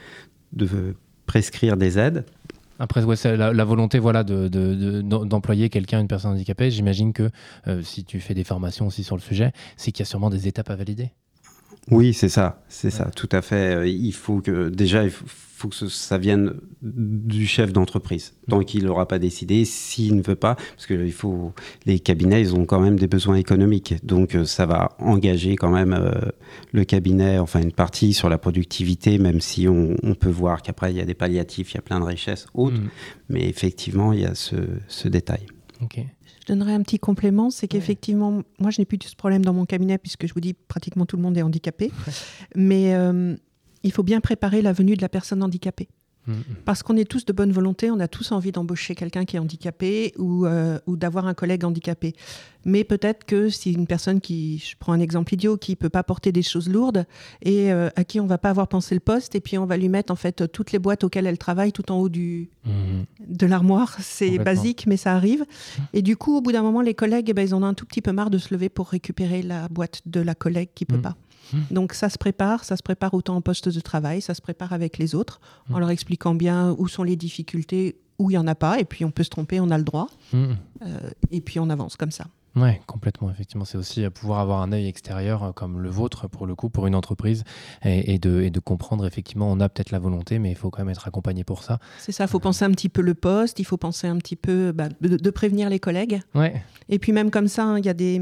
de 0.54 0.96
prescrire 1.26 1.78
des 1.78 1.98
aides. 1.98 2.26
Après, 2.80 3.04
ouais, 3.04 3.16
la, 3.24 3.54
la, 3.54 3.64
volonté 3.64 4.00
voilà, 4.00 4.24
d'employer 4.24 5.64
de, 5.64 5.68
de, 5.68 5.72
quelqu'un, 5.72 6.02
une 6.02 6.08
personne 6.08 6.32
handicapée, 6.32 6.72
j'imagine 6.72 7.14
que 7.14 7.30
euh, 7.68 7.84
si 7.84 8.04
tu 8.04 8.20
fais 8.20 8.34
des 8.34 8.44
formations 8.44 8.88
aussi 8.88 9.04
sur 9.04 9.16
le 9.16 9.22
sujet, 9.22 9.52
c'est 9.78 9.92
qu'il 9.92 10.02
y 10.04 10.08
a 10.08 10.10
sûrement 10.10 10.32
des 10.32 10.48
étapes 10.48 10.72
à 10.72 10.76
valider. 10.76 11.12
Oui, 11.92 12.14
c'est 12.14 12.30
ça, 12.30 12.64
c'est 12.70 12.90
ça, 12.90 13.06
tout 13.16 13.30
à 13.32 13.44
fait. 13.44 13.76
Euh, 13.76 13.88
il 13.88 14.14
faut 14.14 14.42
que 14.42 14.70
déjà, 14.70 15.04
il 15.04 15.12
faut, 15.12 15.26
faut 15.28 15.68
que 15.68 15.88
ça 15.88 16.18
vienne 16.18 16.54
du 16.82 17.46
chef 17.46 17.72
d'entreprise. 17.74 18.34
Tant 18.50 18.62
qu'il 18.62 18.86
n'aura 18.86 19.08
pas 19.08 19.20
décidé, 19.20 19.66
s'il 19.66 20.16
ne 20.16 20.22
veut 20.22 20.36
pas, 20.36 20.56
parce 20.56 20.88
que 20.88 20.94
il 20.94 21.12
faut, 21.12 21.54
les 21.86 22.00
cabinets, 22.00 22.42
ils 22.42 22.56
ont 22.56 22.66
quand 22.66 22.80
même 22.80 22.98
des 22.98 23.08
besoins 23.08 23.36
économiques. 23.36 23.96
Donc 24.04 24.36
euh, 24.36 24.46
ça 24.46 24.66
va 24.66 24.96
engager 25.00 25.56
quand 25.56 25.70
même 25.70 25.94
euh, 25.94 26.12
le 26.72 26.84
cabinet, 26.84 27.38
enfin 27.38 27.62
une 27.62 27.72
partie 27.72 28.14
sur 28.14 28.30
la 28.30 28.38
productivité, 28.38 29.18
même 29.18 29.42
si 29.42 29.68
on, 29.68 29.96
peut 30.20 30.30
voir 30.30 30.62
qu'après 30.62 30.92
il 30.92 30.98
y 30.98 31.02
a 31.02 31.06
des 31.06 31.14
palliatifs, 31.14 31.72
il 31.72 31.76
y 31.76 31.78
a 31.78 31.82
plein 31.82 32.00
de 32.00 32.06
richesses 32.06 32.48
autres. 32.54 32.78
Mm. 32.78 32.90
Mais 33.30 33.48
effectivement, 33.48 34.14
il 34.14 34.22
y 34.22 34.26
a 34.26 34.36
ce, 34.36 34.56
ce 34.88 35.08
détail. 35.08 35.46
Je 35.90 36.46
donnerais 36.48 36.74
un 36.74 36.82
petit 36.82 37.00
complément, 37.00 37.50
c'est 37.50 37.68
qu'effectivement, 37.68 38.44
moi 38.60 38.72
je 38.72 38.82
n'ai 38.82 38.86
plus 38.86 38.98
de 38.98 39.04
ce 39.04 39.16
problème 39.16 39.44
dans 39.44 39.54
mon 39.54 39.66
cabinet 39.66 39.98
puisque 39.98 40.28
je 40.28 40.34
vous 40.34 40.42
dis 40.42 40.54
pratiquement 40.54 41.06
tout 41.06 41.16
le 41.16 41.22
monde 41.22 41.38
est 41.38 41.42
handicapé. 41.42 41.92
Mais 42.56 42.94
euh, 42.94 43.36
il 43.84 43.92
faut 43.92 44.04
bien 44.04 44.22
préparer 44.22 44.62
la 44.62 44.74
venue 44.74 44.96
de 44.96 45.02
la 45.02 45.10
personne 45.10 45.44
handicapée. 45.44 45.88
Mm, 46.28 46.34
mm. 46.34 46.44
Parce 46.66 46.84
qu'on 46.84 46.98
est 46.98 47.10
tous 47.10 47.26
de 47.26 47.34
bonne 47.34 47.52
volonté, 47.52 47.90
on 47.90 48.00
a 48.00 48.08
tous 48.08 48.32
envie 48.32 48.52
d'embaucher 48.52 48.96
quelqu'un 48.96 49.26
qui 49.26 49.36
est 49.36 49.40
handicapé 49.40 50.14
ou, 50.18 50.46
euh, 50.46 50.80
ou 50.86 50.96
d'avoir 50.96 51.26
un 51.26 51.34
collègue 51.34 51.66
handicapé. 51.66 52.14
Mais 52.64 52.84
peut-être 52.84 53.26
que 53.26 53.50
si 53.50 53.72
une 53.72 53.88
personne 53.88 54.22
qui, 54.22 54.60
je 54.60 54.76
prends 54.78 54.94
un 54.94 55.00
exemple 55.00 55.34
idiot, 55.34 55.58
qui 55.58 55.76
peut 55.76 55.90
pas 55.90 56.04
porter 56.04 56.32
des 56.32 56.44
choses 56.44 56.70
lourdes 56.70 57.06
et 57.42 57.72
euh, 57.72 57.90
à 57.96 58.04
qui 58.04 58.20
on 58.20 58.28
va 58.28 58.38
pas 58.38 58.52
avoir 58.52 58.68
pensé 58.68 58.94
le 58.94 59.00
poste 59.00 59.34
et 59.34 59.40
puis 59.40 59.58
on 59.58 59.66
va 59.66 59.78
lui 59.78 59.90
mettre 59.90 60.14
en 60.14 60.16
fait 60.16 60.52
toutes 60.52 60.72
les 60.72 60.80
boîtes 60.80 61.04
auxquelles 61.04 61.26
elle 61.26 61.40
travaille 61.40 61.72
tout 61.72 61.92
en 61.92 61.98
haut 61.98 62.10
du, 62.10 62.50
mm, 62.66 62.70
de 63.28 63.48
l'armoire, 63.48 63.98
c'est 64.00 64.38
basique 64.38 64.86
mais 64.86 64.98
ça 64.98 65.16
arrive. 65.16 65.46
Et 65.94 66.04
du 66.04 66.18
coup, 66.18 66.38
au 66.38 66.42
bout 66.42 66.52
d'un 66.52 66.62
moment, 66.62 66.82
les 66.82 66.94
collègues, 66.94 67.30
eh 67.30 67.34
ben, 67.34 67.42
ils 67.42 67.56
en 67.56 67.64
ont 67.64 67.68
un 67.68 67.74
tout 67.74 67.86
petit 67.86 68.02
peu 68.02 68.12
marre 68.12 68.30
de 68.30 68.38
se 68.38 68.54
lever 68.54 68.70
pour 68.70 68.90
récupérer 68.90 69.42
la 69.42 69.68
boîte 69.70 70.02
de 70.06 70.22
la 70.22 70.36
collègue 70.36 70.70
qui 70.76 70.86
peut 70.86 71.02
pas. 71.02 71.16
Mmh. 71.54 71.58
Donc 71.72 71.94
ça 71.94 72.10
se 72.10 72.18
prépare, 72.18 72.64
ça 72.64 72.78
se 72.78 72.84
prépare 72.84 73.14
autant 73.14 73.36
en 73.36 73.42
poste 73.42 73.70
de 73.70 73.80
travail, 73.80 74.22
ça 74.22 74.34
se 74.34 74.42
prépare 74.42 74.74
avec 74.74 74.98
les 74.98 75.16
autres, 75.16 75.40
en 75.70 75.78
mmh. 75.78 75.80
leur 75.80 75.90
expliquant 75.90 76.36
bien 76.36 76.76
où 76.78 76.88
sont 76.88 77.04
les 77.04 77.16
difficultés, 77.16 77.98
où 78.20 78.30
il 78.30 78.34
n'y 78.34 78.38
en 78.38 78.48
a 78.48 78.56
pas, 78.56 78.80
et 78.80 78.86
puis 78.86 79.06
on 79.06 79.12
peut 79.12 79.24
se 79.24 79.30
tromper, 79.30 79.60
on 79.60 79.72
a 79.72 79.78
le 79.78 79.84
droit, 79.84 80.08
mmh. 80.34 80.46
euh, 80.84 81.10
et 81.32 81.42
puis 81.42 81.60
on 81.60 81.70
avance 81.70 81.96
comme 81.96 82.12
ça. 82.12 82.26
Oui, 82.56 82.72
complètement. 82.86 83.32
Effectivement, 83.32 83.64
c'est 83.64 83.78
aussi 83.78 84.10
pouvoir 84.10 84.40
avoir 84.40 84.62
un 84.62 84.74
œil 84.74 84.88
extérieur 84.88 85.44
euh, 85.44 85.52
comme 85.54 85.80
le 85.80 85.90
vôtre, 85.90 86.28
pour 86.28 86.46
le 86.46 86.54
coup, 86.54 86.70
pour 86.70 86.86
une 86.86 86.96
entreprise, 86.96 87.44
et, 87.86 88.20
de, 88.20 88.42
et 88.42 88.50
de, 88.50 88.60
comprendre, 88.60 89.06
effectivement, 89.06 89.50
on 89.50 89.60
a 89.60 89.70
peut-être 89.70 89.92
la 89.92 90.00
volonté, 90.00 90.38
mais 90.38 90.52
il 90.52 90.56
faut 90.56 90.70
quand 90.70 90.82
même 90.82 90.90
être 90.90 91.08
accompagné 91.08 91.44
pour 91.44 91.64
ça. 91.64 91.80
C'est 92.00 92.12
ça, 92.12 92.26
il 92.26 92.30
faut 92.30 92.40
penser 92.40 92.66
un 92.66 92.72
petit 92.72 92.90
peu 92.90 93.02
le 93.02 93.14
poste, 93.14 93.60
il 93.60 93.64
faut 93.64 93.78
penser 93.78 94.08
un 94.08 94.18
petit 94.18 94.36
peu 94.36 94.72
bah, 94.72 94.90
de, 95.02 95.30
prévenir 95.30 95.70
les 95.70 95.80
collègues. 95.80 96.22
Ouais. 96.36 96.62
Et 96.90 97.00
puis 97.00 97.14
même 97.14 97.32
comme 97.32 97.48
ça, 97.48 97.64
hein, 97.64 97.80
il 97.80 97.86
y 97.86 97.90
a 97.90 97.94
des... 97.94 98.22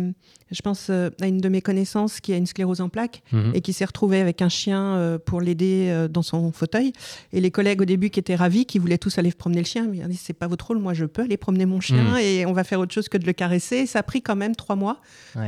Je 0.52 0.62
pense 0.64 0.88
euh, 0.90 1.12
à 1.22 1.28
une 1.28 1.38
de 1.38 1.50
mes 1.50 1.62
connaissances 1.62 2.20
qui 2.20 2.34
a 2.34 2.38
une 2.38 2.48
sclérose 2.48 2.82
en 2.82 2.90
plaques 2.90 3.22
mhm. 3.32 3.52
et 3.54 3.62
qui 3.62 3.72
s'est 3.72 3.86
retrouvée 3.86 4.20
avec 4.20 4.42
un 4.42 4.50
chien 4.50 4.96
euh, 4.96 5.20
pour 5.20 5.42
l'aider 5.42 6.08
dans 6.10 6.24
son 6.24 6.52
fauteuil. 6.52 6.92
Et 7.34 7.42
les 7.42 7.52
collègues 7.52 7.82
au 7.82 7.86
début 7.86 8.10
qui 8.10 8.20
étaient 8.20 8.36
ravis, 8.36 8.66
qui 8.66 8.80
voulaient 8.80 8.98
tous 8.98 9.18
aller 9.20 9.32
promener 9.32 9.60
le 9.60 9.66
chien, 9.66 9.88
ils 9.94 10.08
dit 10.08 10.18
c'est 10.18 10.34
pas 10.34 10.48
votre 10.48 10.68
rôle, 10.68 10.80
moi 10.80 10.94
je 10.94 11.06
peux 11.06 11.24
aller 11.24 11.38
promener 11.38 11.68
mon 11.68 11.80
chien 11.80 12.04
mhm. 12.04 12.18
et 12.18 12.46
on 12.48 12.54
va 12.54 12.64
faire 12.64 12.80
autre 12.80 12.94
chose 12.94 13.10
que 13.10 13.18
de 13.18 13.26
le 13.26 13.34
caresser. 13.34 13.86
Ça 13.86 14.00
a 14.00 14.04
pris 14.04 14.19
quand 14.22 14.36
même 14.36 14.56
trois 14.56 14.76
mois 14.76 15.02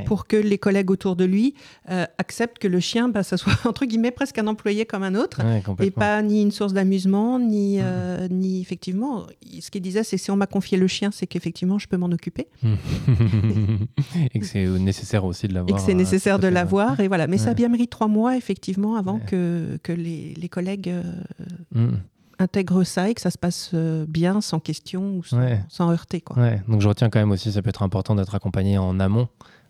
pour 0.06 0.28
que 0.28 0.38
les 0.38 0.58
collègues 0.58 0.92
autour 0.92 1.16
de 1.16 1.26
lui 1.26 1.56
euh, 1.90 2.06
acceptent 2.18 2.60
que 2.60 2.68
le 2.68 2.80
chien, 2.80 3.10
bah, 3.10 3.24
ça 3.24 3.38
soit 3.38 3.54
entre 3.66 3.86
guillemets 3.86 4.12
presque 4.12 4.38
un 4.38 4.48
employé 4.48 4.86
comme 4.86 5.04
un 5.04 5.16
autre, 5.16 5.42
et 5.80 5.92
pas 5.92 6.22
ni 6.22 6.42
une 6.42 6.52
source 6.52 6.74
d'amusement, 6.74 7.40
ni, 7.40 7.78
euh, 7.80 8.28
ni 8.30 8.62
effectivement. 8.62 9.26
Ce 9.60 9.72
qu'il 9.72 9.82
disait, 9.82 10.04
c'est 10.04 10.18
si 10.18 10.32
on 10.32 10.36
m'a 10.36 10.48
confié 10.48 10.78
le 10.78 10.88
chien, 10.88 11.10
c'est 11.12 11.28
qu'effectivement 11.28 11.80
je 11.80 11.88
peux 11.88 11.98
m'en 11.98 12.12
occuper. 12.12 12.48
et 14.34 14.40
que 14.40 14.46
c'est 14.46 14.66
nécessaire 14.66 15.26
aussi 15.26 15.48
de 15.48 15.54
l'avoir. 15.54 15.78
Et 15.78 15.82
que 15.82 15.86
c'est 15.86 15.94
nécessaire 15.94 16.40
de 16.40 16.48
l'avoir, 16.48 17.00
et 17.00 17.08
voilà. 17.08 17.28
Mais 17.28 17.38
ça 17.38 17.52
a 17.52 17.54
bien 17.54 17.70
mérité 17.70 17.92
trois 17.92 18.08
mois 18.08 18.38
effectivement 18.38 18.96
avant 18.96 19.20
que, 19.20 19.80
que 19.84 19.92
les, 19.92 20.34
les 20.36 20.50
collègues. 20.50 20.90
Euh, 20.90 21.04
mm 21.74 21.98
intègre 22.42 22.84
ça 22.84 23.10
et 23.10 23.14
que 23.14 23.22
ça 23.22 23.32
se 23.32 23.38
passe 23.38 23.72
euh, 23.74 24.06
bien, 24.08 24.42
sans 24.42 24.60
question 24.60 25.16
ou 25.16 25.24
sans, 25.24 25.92
heurter. 25.92 26.22
Quoi. 26.22 26.38
Donc 26.68 26.82
je 26.82 26.88
retiens 26.88 27.10
quand 27.10 27.20
même 27.20 27.32
aussi, 27.32 27.52
ça 27.52 27.62
peut 27.62 27.70
être 27.70 27.84
important 27.84 28.16
d'être 28.16 28.36
accompagné 28.36 28.78
en 28.78 29.00
amont. 29.00 29.28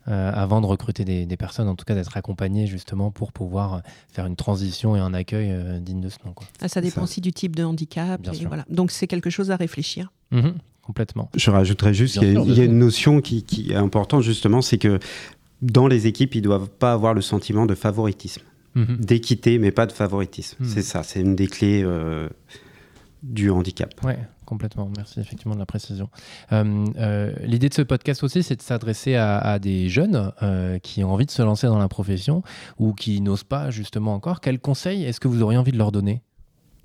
Euh, 0.08 0.32
avant 0.34 0.62
de 0.62 0.66
recruter 0.66 1.06
des, 1.06 1.38
personnes, 1.38 1.68
en 1.68 1.76
tout 1.76 1.86
cas 1.86 1.94
d'être 1.94 2.18
accompagné 2.18 2.66
justement 2.66 3.12
pour 3.12 3.32
pouvoir 3.32 3.76
euh, 3.76 3.80
faire 4.12 4.26
une 4.26 4.36
transition 4.36 4.96
et 4.96 5.00
un 5.00 5.14
accueil 5.14 5.54
digne 5.80 6.02
de 6.02 6.10
ce 6.10 6.18
nom. 6.26 6.34
Quoi. 6.34 6.48
Ah, 6.60 6.68
ça 6.68 6.82
dépend 6.82 7.04
aussi 7.04 7.22
du 7.22 7.32
type 7.32 7.56
de 7.56 7.64
handicap. 7.64 8.20
voilà. 8.48 8.66
Donc 8.68 8.90
c'est 8.90 9.06
quelque 9.06 9.30
chose 9.30 9.52
à 9.52 9.58
réfléchir. 9.58 10.12
Mhm, 10.32 10.56
complètement. 10.82 11.30
Je 11.36 11.52
rajouterais 11.52 11.94
juste 11.94 12.18
qu'il 12.18 12.34
y, 12.52 12.62
a 12.62 12.64
une 12.64 12.80
notion 12.80 13.22
qui, 13.22 13.44
qui 13.44 13.74
est 13.74 13.76
importante 13.76 14.24
justement, 14.24 14.64
c'est 14.64 14.80
que 14.80 14.98
dans 15.62 15.86
les 15.86 16.08
équipes, 16.08 16.34
ils 16.34 16.40
ne 16.40 16.46
doivent 16.46 16.70
pas 16.70 16.94
avoir 16.94 17.14
le 17.14 17.22
sentiment 17.22 17.68
de 17.68 17.76
favoritisme. 17.76 18.42
Mhm. 18.76 18.98
d'équité, 18.98 19.60
mais 19.60 19.72
pas 19.72 19.86
de 19.86 19.92
favoritisme. 19.92 20.58
Mhm. 20.60 20.70
C'est 20.70 20.82
ça, 20.82 21.04
c'est 21.04 21.22
une 21.22 21.36
des 21.36 21.48
clés 21.48 21.84
euh, 21.84 22.30
du 23.24 23.50
handicap. 23.50 23.94
Oui, 24.04 24.14
complètement. 24.46 24.90
Merci 24.96 25.20
effectivement 25.20 25.56
de 25.56 25.60
la 25.60 25.66
précision. 25.66 26.10
Euh, 26.52 26.86
euh, 26.98 27.34
l'idée 27.44 27.70
de 27.70 27.74
ce 27.74 27.82
podcast 27.82 28.24
aussi, 28.24 28.44
c'est 28.44 28.56
de 28.56 28.62
s'adresser 28.62 29.16
à, 29.16 29.60
des 29.60 29.90
jeunes 29.90 30.32
qui 30.84 31.04
ont 31.04 31.12
envie 31.12 31.26
de 31.26 31.32
se 31.32 31.42
lancer 31.42 31.68
dans 31.68 31.80
la 31.80 31.90
profession 31.90 32.44
ou 32.80 32.94
qui 32.94 33.22
n'osent 33.22 33.44
pas 33.44 33.72
justement 33.72 34.14
encore. 34.14 34.40
Quels 34.42 34.60
conseils 34.60 35.04
est-ce 35.04 35.20
que 35.20 35.28
vous 35.28 35.42
auriez 35.42 35.58
envie 35.58 35.72
de 35.72 35.78
leur 35.78 35.92
donner? 35.92 36.22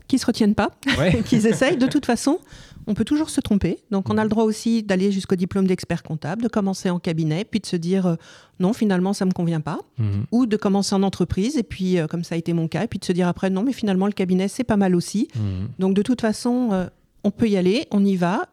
Qui 0.08 0.18
se 0.18 0.26
retiennent 0.26 0.54
pas, 0.54 0.70
qu'ils 1.26 1.46
essayent. 1.46 1.76
De 1.76 1.86
toute 1.86 2.06
façon, 2.06 2.38
on 2.86 2.94
peut 2.94 3.04
toujours 3.04 3.30
se 3.30 3.40
tromper. 3.40 3.78
Donc, 3.90 4.08
on 4.10 4.18
a 4.18 4.22
le 4.22 4.28
droit 4.30 4.44
aussi 4.44 4.82
d'aller 4.82 5.10
jusqu'au 5.10 5.34
diplôme 5.34 5.66
d'expert 5.66 6.02
comptable, 6.02 6.42
de 6.42 6.48
commencer 6.48 6.90
en 6.90 6.98
cabinet, 6.98 7.44
puis 7.44 7.60
de 7.60 7.66
se 7.66 7.76
dire 7.76 8.06
euh, 8.06 8.14
non, 8.60 8.72
finalement, 8.72 9.12
ça 9.12 9.24
ne 9.24 9.30
me 9.30 9.34
convient 9.34 9.60
pas. 9.60 9.80
Mhm. 9.98 10.26
Ou 10.30 10.46
de 10.46 10.56
commencer 10.56 10.94
en 10.94 11.02
entreprise, 11.02 11.56
et 11.56 11.62
puis, 11.62 11.98
euh, 11.98 12.06
comme 12.06 12.22
ça 12.22 12.36
a 12.36 12.38
été 12.38 12.52
mon 12.52 12.68
cas, 12.68 12.84
et 12.84 12.86
puis 12.86 12.98
de 12.98 13.04
se 13.04 13.12
dire 13.12 13.26
après, 13.26 13.50
non, 13.50 13.62
mais 13.62 13.72
finalement, 13.72 14.06
le 14.06 14.12
cabinet, 14.12 14.48
c'est 14.48 14.64
pas 14.64 14.76
mal 14.76 14.94
aussi. 14.94 15.28
Mhm. 15.34 15.68
Donc, 15.78 15.94
de 15.94 16.02
toute 16.02 16.20
façon, 16.20 16.70
euh, 16.72 16.86
on 17.24 17.30
peut 17.30 17.48
y 17.48 17.56
aller, 17.56 17.86
on 17.90 18.04
y 18.04 18.14
va, 18.16 18.46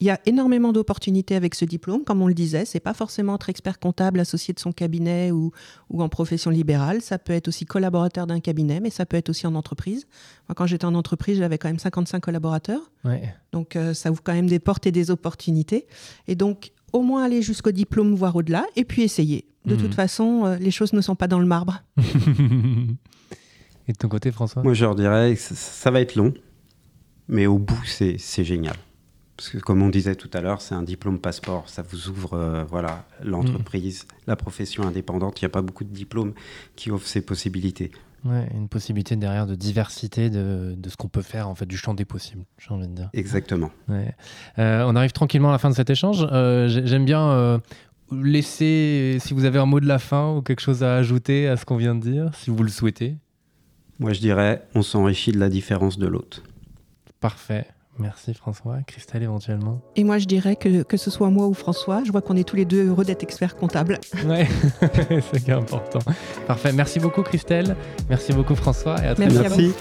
il 0.00 0.06
y 0.06 0.10
a 0.10 0.18
énormément 0.24 0.72
d'opportunités 0.72 1.36
avec 1.36 1.54
ce 1.54 1.66
diplôme, 1.66 2.04
comme 2.04 2.22
on 2.22 2.26
le 2.26 2.32
disait. 2.34 2.64
C'est 2.64 2.80
pas 2.80 2.94
forcément 2.94 3.34
être 3.34 3.50
expert 3.50 3.78
comptable 3.78 4.18
associé 4.18 4.54
de 4.54 4.58
son 4.58 4.72
cabinet 4.72 5.30
ou, 5.30 5.52
ou 5.90 6.02
en 6.02 6.08
profession 6.08 6.50
libérale. 6.50 7.02
Ça 7.02 7.18
peut 7.18 7.34
être 7.34 7.48
aussi 7.48 7.66
collaborateur 7.66 8.26
d'un 8.26 8.40
cabinet, 8.40 8.80
mais 8.80 8.88
ça 8.88 9.04
peut 9.04 9.18
être 9.18 9.28
aussi 9.28 9.46
en 9.46 9.54
entreprise. 9.54 10.06
Moi, 10.48 10.54
quand 10.54 10.64
j'étais 10.64 10.86
en 10.86 10.94
entreprise, 10.94 11.38
j'avais 11.38 11.58
quand 11.58 11.68
même 11.68 11.78
55 11.78 12.20
collaborateurs. 12.20 12.90
Donc, 13.52 13.76
euh, 13.76 13.92
ça 13.92 14.10
ouvre 14.10 14.22
quand 14.22 14.32
même 14.32 14.48
des 14.48 14.58
portes 14.58 14.86
et 14.86 14.92
des 14.92 15.10
opportunités. 15.10 15.86
Et 16.28 16.34
donc, 16.34 16.72
au 16.94 17.02
moins 17.02 17.22
aller 17.22 17.42
jusqu'au 17.42 17.70
diplôme, 17.70 18.14
voire 18.14 18.34
au-delà, 18.36 18.64
et 18.76 18.84
puis 18.84 19.02
essayer. 19.02 19.46
De 19.66 19.76
toute 19.76 19.90
mmh. 19.90 19.92
façon, 19.92 20.46
euh, 20.46 20.56
les 20.56 20.70
choses 20.70 20.94
ne 20.94 21.02
sont 21.02 21.14
pas 21.14 21.28
dans 21.28 21.38
le 21.38 21.46
marbre. 21.46 21.82
et 21.98 23.92
de 23.92 23.98
ton 23.98 24.08
côté, 24.08 24.32
François? 24.32 24.62
Moi, 24.62 24.72
je 24.72 24.82
leur 24.82 24.94
dirais 24.94 25.34
que 25.34 25.40
ça 25.40 25.90
va 25.90 26.00
être 26.00 26.14
long, 26.14 26.32
mais 27.28 27.46
au 27.46 27.58
bout, 27.58 27.84
c'est 27.84 28.44
génial. 28.44 28.76
Parce 29.40 29.48
que 29.48 29.56
comme 29.56 29.80
on 29.80 29.88
disait 29.88 30.16
tout 30.16 30.28
à 30.34 30.42
l'heure, 30.42 30.60
c'est 30.60 30.74
un 30.74 30.82
diplôme 30.82 31.18
passeport. 31.18 31.66
Ça 31.66 31.80
vous 31.80 32.10
ouvre 32.10 32.34
euh, 32.34 32.62
voilà, 32.64 33.06
l'entreprise, 33.24 34.06
la 34.26 34.36
profession 34.36 34.82
indépendante. 34.82 35.40
Il 35.40 35.44
n'y 35.44 35.46
a 35.46 35.50
pas 35.50 35.62
beaucoup 35.62 35.84
de 35.84 35.94
diplômes 35.94 36.34
qui 36.76 36.90
offrent 36.90 37.06
ces 37.06 37.22
possibilités. 37.22 37.90
Ouais, 38.26 38.46
une 38.54 38.68
possibilité 38.68 39.16
derrière 39.16 39.46
de 39.46 39.54
diversité 39.54 40.28
de, 40.28 40.74
de 40.76 40.88
ce 40.90 40.98
qu'on 40.98 41.08
peut 41.08 41.22
faire, 41.22 41.48
en 41.48 41.54
fait, 41.54 41.64
du 41.64 41.78
champ 41.78 41.94
des 41.94 42.04
possibles, 42.04 42.44
j'ai 42.58 42.70
envie 42.74 42.86
de 42.86 42.92
dire. 42.92 43.08
Exactement. 43.14 43.70
Ouais. 43.88 44.14
Euh, 44.58 44.84
on 44.86 44.94
arrive 44.94 45.12
tranquillement 45.12 45.48
à 45.48 45.52
la 45.52 45.58
fin 45.58 45.70
de 45.70 45.74
cet 45.74 45.88
échange. 45.88 46.28
Euh, 46.30 46.68
j'aime 46.68 47.06
bien 47.06 47.62
laisser, 48.12 49.16
si 49.20 49.32
vous 49.32 49.46
avez 49.46 49.58
un 49.58 49.64
mot 49.64 49.80
de 49.80 49.88
la 49.88 49.98
fin 49.98 50.36
ou 50.36 50.42
quelque 50.42 50.60
chose 50.60 50.82
à 50.82 50.96
ajouter 50.96 51.48
à 51.48 51.56
ce 51.56 51.64
qu'on 51.64 51.78
vient 51.78 51.94
de 51.94 52.02
dire, 52.02 52.30
si 52.34 52.50
vous 52.50 52.62
le 52.62 52.68
souhaitez. 52.68 53.16
Moi, 54.00 54.12
je 54.12 54.20
dirais, 54.20 54.66
on 54.74 54.82
s'enrichit 54.82 55.32
de 55.32 55.38
la 55.38 55.48
différence 55.48 55.96
de 55.96 56.06
l'autre. 56.06 56.42
Parfait. 57.20 57.66
Merci 58.00 58.34
François. 58.34 58.78
Christelle 58.86 59.22
éventuellement. 59.22 59.80
Et 59.96 60.04
moi 60.04 60.18
je 60.18 60.26
dirais 60.26 60.56
que 60.56 60.82
que 60.82 60.96
ce 60.96 61.10
soit 61.10 61.30
moi 61.30 61.46
ou 61.46 61.54
François, 61.54 62.02
je 62.04 62.10
vois 62.10 62.22
qu'on 62.22 62.36
est 62.36 62.48
tous 62.48 62.56
les 62.56 62.64
deux 62.64 62.88
heureux 62.88 63.04
d'être 63.04 63.22
experts 63.22 63.56
comptables. 63.56 63.98
Ouais, 64.26 64.48
c'est 65.32 65.50
important. 65.50 66.00
Parfait. 66.46 66.72
Merci 66.72 66.98
beaucoup 66.98 67.22
Christelle. 67.22 67.76
Merci 68.08 68.32
beaucoup 68.32 68.54
François 68.54 68.96
et 69.02 69.08
à 69.08 69.14
très 69.14 69.26
bientôt. 69.26 69.48
Merci. 69.56 69.74